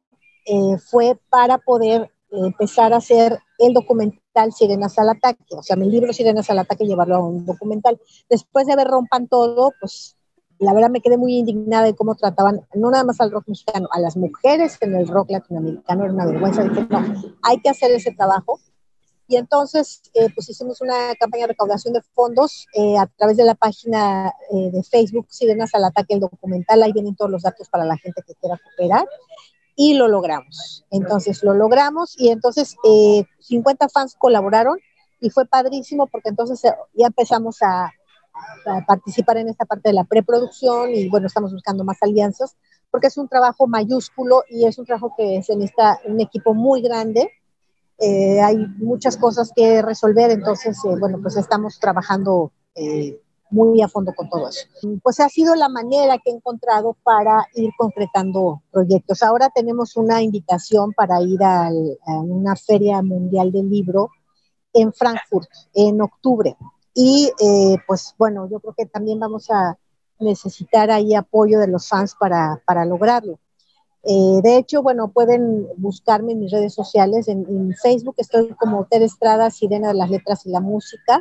eh, 0.46 0.78
fue 0.78 1.16
para 1.30 1.58
poder 1.58 2.10
empezar 2.30 2.92
a 2.92 2.96
hacer 2.96 3.38
el 3.58 3.72
documental 3.72 4.52
Sirenas 4.52 4.98
al 4.98 5.10
Ataque, 5.10 5.54
o 5.56 5.62
sea, 5.62 5.76
mi 5.76 5.88
libro 5.88 6.12
Sirenas 6.12 6.48
al 6.50 6.58
Ataque, 6.58 6.86
llevarlo 6.86 7.16
a 7.16 7.24
un 7.24 7.44
documental. 7.44 8.00
Después 8.28 8.66
de 8.66 8.76
ver 8.76 8.86
Rompan 8.86 9.28
Todo, 9.28 9.72
pues 9.80 10.16
la 10.60 10.74
verdad 10.74 10.90
me 10.90 11.00
quedé 11.00 11.16
muy 11.16 11.38
indignada 11.38 11.86
de 11.86 11.94
cómo 11.94 12.14
trataban, 12.14 12.66
no 12.74 12.90
nada 12.90 13.02
más 13.02 13.18
al 13.20 13.30
rock 13.30 13.48
mexicano, 13.48 13.88
a 13.92 13.98
las 13.98 14.16
mujeres 14.18 14.76
en 14.82 14.94
el 14.94 15.08
rock 15.08 15.30
latinoamericano, 15.30 16.04
era 16.04 16.12
una 16.12 16.26
vergüenza. 16.26 16.62
Dije, 16.62 16.86
no, 16.90 17.02
hay 17.42 17.60
que 17.60 17.70
hacer 17.70 17.90
ese 17.92 18.12
trabajo. 18.12 18.60
Y 19.26 19.36
entonces, 19.36 20.02
eh, 20.12 20.28
pues 20.34 20.50
hicimos 20.50 20.82
una 20.82 21.14
campaña 21.18 21.44
de 21.44 21.52
recaudación 21.52 21.94
de 21.94 22.02
fondos 22.02 22.66
eh, 22.74 22.98
a 22.98 23.06
través 23.06 23.38
de 23.38 23.44
la 23.44 23.54
página 23.54 24.34
eh, 24.52 24.70
de 24.70 24.82
Facebook 24.82 25.28
Sirenas 25.30 25.74
al 25.74 25.84
Ataque, 25.84 26.14
el 26.14 26.20
documental. 26.20 26.82
Ahí 26.82 26.92
vienen 26.92 27.16
todos 27.16 27.30
los 27.30 27.42
datos 27.42 27.70
para 27.70 27.86
la 27.86 27.96
gente 27.96 28.22
que 28.26 28.34
quiera 28.34 28.60
cooperar. 28.62 29.06
Y 29.76 29.94
lo 29.94 30.08
logramos. 30.08 30.84
Entonces, 30.90 31.42
lo 31.42 31.54
logramos 31.54 32.14
y 32.18 32.28
entonces 32.28 32.76
50 33.38 33.88
fans 33.88 34.14
colaboraron 34.18 34.78
y 35.20 35.30
fue 35.30 35.46
padrísimo 35.46 36.06
porque 36.06 36.28
entonces 36.28 36.70
ya 36.92 37.06
empezamos 37.06 37.62
a, 37.62 37.90
participar 38.86 39.38
en 39.38 39.48
esta 39.48 39.64
parte 39.64 39.88
de 39.88 39.94
la 39.94 40.04
preproducción 40.04 40.94
y 40.94 41.08
bueno, 41.08 41.26
estamos 41.26 41.52
buscando 41.52 41.84
más 41.84 41.98
alianzas 42.02 42.56
porque 42.90 43.06
es 43.06 43.16
un 43.16 43.28
trabajo 43.28 43.66
mayúsculo 43.66 44.44
y 44.48 44.66
es 44.66 44.78
un 44.78 44.84
trabajo 44.84 45.14
que 45.16 45.42
se 45.42 45.54
necesita 45.56 46.00
un 46.06 46.20
equipo 46.20 46.54
muy 46.54 46.82
grande. 46.82 47.30
Eh, 47.98 48.40
hay 48.40 48.56
muchas 48.78 49.16
cosas 49.16 49.52
que 49.54 49.82
resolver, 49.82 50.30
entonces, 50.30 50.76
eh, 50.84 50.96
bueno, 50.98 51.18
pues 51.22 51.36
estamos 51.36 51.78
trabajando 51.78 52.50
eh, 52.74 53.20
muy 53.50 53.82
a 53.82 53.88
fondo 53.88 54.12
con 54.14 54.28
todo 54.28 54.48
eso. 54.48 54.66
Pues 55.02 55.20
ha 55.20 55.28
sido 55.28 55.54
la 55.54 55.68
manera 55.68 56.18
que 56.18 56.30
he 56.30 56.34
encontrado 56.34 56.96
para 57.02 57.46
ir 57.54 57.70
concretando 57.76 58.62
proyectos. 58.70 59.22
Ahora 59.22 59.50
tenemos 59.54 59.96
una 59.96 60.22
invitación 60.22 60.92
para 60.92 61.20
ir 61.20 61.42
a 61.42 61.68
una 62.06 62.56
feria 62.56 63.02
mundial 63.02 63.52
del 63.52 63.68
libro 63.68 64.08
en 64.72 64.92
Frankfurt 64.92 65.48
en 65.74 66.00
octubre. 66.00 66.56
Y 66.94 67.30
eh, 67.40 67.76
pues 67.86 68.14
bueno, 68.18 68.48
yo 68.50 68.60
creo 68.60 68.74
que 68.76 68.86
también 68.86 69.20
vamos 69.20 69.50
a 69.50 69.78
necesitar 70.18 70.90
ahí 70.90 71.14
apoyo 71.14 71.58
de 71.58 71.68
los 71.68 71.88
fans 71.88 72.14
para, 72.18 72.62
para 72.66 72.84
lograrlo. 72.84 73.38
Eh, 74.02 74.40
de 74.42 74.56
hecho, 74.56 74.82
bueno, 74.82 75.12
pueden 75.12 75.68
buscarme 75.76 76.32
en 76.32 76.40
mis 76.40 76.50
redes 76.50 76.74
sociales. 76.74 77.28
En, 77.28 77.74
Facebook 77.82 78.16
estoy 78.18 78.48
como 78.54 78.86
Ter 78.86 79.02
Estrada, 79.02 79.50
Sirena 79.50 79.88
de 79.88 79.94
las 79.94 80.08
Letras 80.10 80.46
y 80.46 80.50
la 80.50 80.60
Música. 80.60 81.20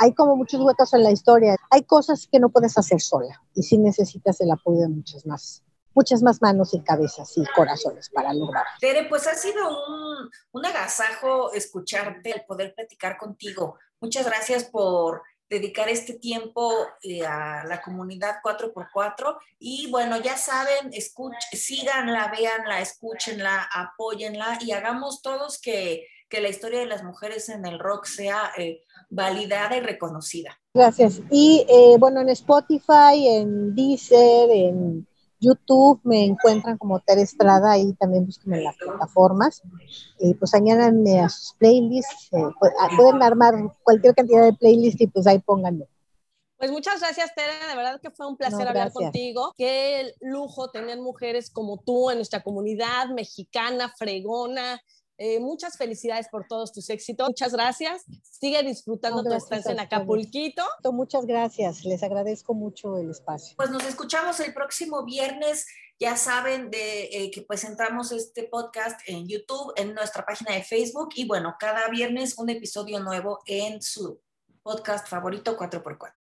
hay 0.00 0.14
como 0.14 0.34
muchos 0.34 0.62
huecos 0.62 0.94
en 0.94 1.02
la 1.02 1.10
historia, 1.10 1.56
hay 1.70 1.82
cosas 1.82 2.26
que 2.26 2.40
no 2.40 2.48
puedes 2.48 2.78
hacer 2.78 3.02
sola 3.02 3.42
y 3.54 3.62
sí 3.62 3.76
necesitas 3.76 4.40
el 4.40 4.50
apoyo 4.50 4.80
de 4.80 4.88
muchas 4.88 5.26
más 5.26 5.62
muchas 5.98 6.22
más 6.22 6.40
manos 6.40 6.74
y 6.74 6.80
cabezas 6.80 7.36
y 7.36 7.44
corazones 7.56 8.08
para 8.10 8.32
lograrlo. 8.32 8.70
Tere, 8.80 9.06
pues 9.08 9.26
ha 9.26 9.34
sido 9.34 9.68
un, 9.68 10.30
un 10.52 10.66
agasajo 10.66 11.52
escucharte, 11.52 12.30
el 12.30 12.44
poder 12.44 12.72
platicar 12.72 13.18
contigo. 13.18 13.76
Muchas 14.00 14.26
gracias 14.26 14.62
por 14.62 15.22
dedicar 15.50 15.88
este 15.88 16.14
tiempo 16.14 16.72
eh, 17.02 17.26
a 17.26 17.64
la 17.64 17.82
comunidad 17.82 18.36
4x4 18.44 19.38
y 19.58 19.90
bueno, 19.90 20.20
ya 20.20 20.36
saben, 20.36 20.92
escuch, 20.92 21.34
síganla, 21.52 22.30
véanla, 22.30 22.80
escúchenla, 22.80 23.68
apóyenla 23.74 24.58
y 24.60 24.70
hagamos 24.70 25.20
todos 25.20 25.60
que, 25.60 26.06
que 26.28 26.40
la 26.40 26.48
historia 26.48 26.78
de 26.78 26.86
las 26.86 27.02
mujeres 27.02 27.48
en 27.48 27.66
el 27.66 27.80
rock 27.80 28.04
sea 28.04 28.52
eh, 28.56 28.82
validada 29.10 29.76
y 29.76 29.80
reconocida. 29.80 30.60
Gracias. 30.72 31.20
Y 31.30 31.66
eh, 31.68 31.96
bueno, 31.98 32.20
en 32.20 32.28
Spotify, 32.28 33.26
en 33.26 33.74
Deezer, 33.74 34.50
en 34.50 35.07
YouTube 35.40 36.00
me 36.04 36.24
encuentran 36.24 36.78
como 36.78 37.00
Ter 37.00 37.18
Estrada, 37.18 37.72
ahí 37.72 37.92
también 37.94 38.26
busquen 38.26 38.54
en 38.54 38.64
las 38.64 38.76
plataformas. 38.76 39.62
y 40.18 40.34
pues 40.34 40.54
añádanme 40.54 41.20
a 41.20 41.28
sus 41.28 41.54
playlists, 41.54 42.28
eh, 42.32 42.42
pues, 42.58 42.72
ah, 42.80 42.88
pueden 42.96 43.22
armar 43.22 43.54
cualquier 43.82 44.14
cantidad 44.14 44.44
de 44.44 44.52
playlists 44.52 45.00
y 45.00 45.06
pues 45.06 45.26
ahí 45.26 45.38
pónganme. 45.38 45.86
Pues 46.58 46.72
muchas 46.72 47.00
gracias, 47.00 47.32
Tere. 47.36 47.52
De 47.70 47.76
verdad 47.76 48.00
que 48.00 48.10
fue 48.10 48.26
un 48.26 48.36
placer 48.36 48.66
hablar 48.66 48.92
contigo. 48.92 49.54
Qué 49.56 50.12
lujo 50.20 50.70
tener 50.70 50.98
mujeres 50.98 51.50
como 51.50 51.78
tú 51.78 52.10
en 52.10 52.16
nuestra 52.16 52.42
comunidad 52.42 53.10
mexicana, 53.10 53.94
fregona, 53.96 54.80
eh, 55.18 55.40
muchas 55.40 55.76
felicidades 55.76 56.28
por 56.28 56.46
todos 56.46 56.72
tus 56.72 56.88
éxitos. 56.90 57.28
Muchas 57.28 57.52
gracias. 57.52 58.04
Sigue 58.22 58.62
disfrutando 58.62 59.24
tu 59.24 59.32
estancia 59.32 59.72
en 59.72 59.80
Acapulquito. 59.80 60.62
Muchas 60.92 61.26
gracias. 61.26 61.84
Les 61.84 62.04
agradezco 62.04 62.54
mucho 62.54 62.96
el 62.98 63.10
espacio. 63.10 63.56
Pues 63.56 63.70
nos 63.70 63.84
escuchamos 63.84 64.38
el 64.38 64.54
próximo 64.54 65.04
viernes. 65.04 65.66
Ya 65.98 66.16
saben 66.16 66.70
de 66.70 67.06
eh, 67.06 67.30
que 67.32 67.42
pues 67.42 67.64
entramos 67.64 68.12
este 68.12 68.44
podcast 68.44 69.00
en 69.06 69.26
YouTube, 69.26 69.72
en 69.74 69.92
nuestra 69.94 70.24
página 70.24 70.54
de 70.54 70.62
Facebook 70.62 71.08
y 71.16 71.26
bueno, 71.26 71.56
cada 71.58 71.88
viernes 71.88 72.38
un 72.38 72.50
episodio 72.50 73.00
nuevo 73.00 73.40
en 73.46 73.82
su 73.82 74.20
podcast 74.62 75.08
favorito 75.08 75.56
4x4. 75.58 76.12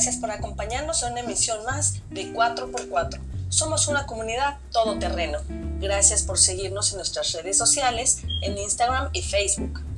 Gracias 0.00 0.16
por 0.16 0.30
acompañarnos 0.30 1.02
en 1.02 1.12
una 1.12 1.20
emisión 1.20 1.62
más 1.66 2.00
de 2.08 2.32
4x4. 2.32 3.20
somos 3.50 3.86
una 3.86 4.06
comunidad 4.06 4.56
todoterreno. 4.72 5.40
Gracias 5.78 6.22
por 6.22 6.38
seguirnos 6.38 6.92
en 6.92 6.96
nuestras 6.96 7.30
redes 7.34 7.58
sociales, 7.58 8.22
en 8.40 8.56
Instagram 8.56 9.10
y 9.12 9.20
Facebook. 9.20 9.89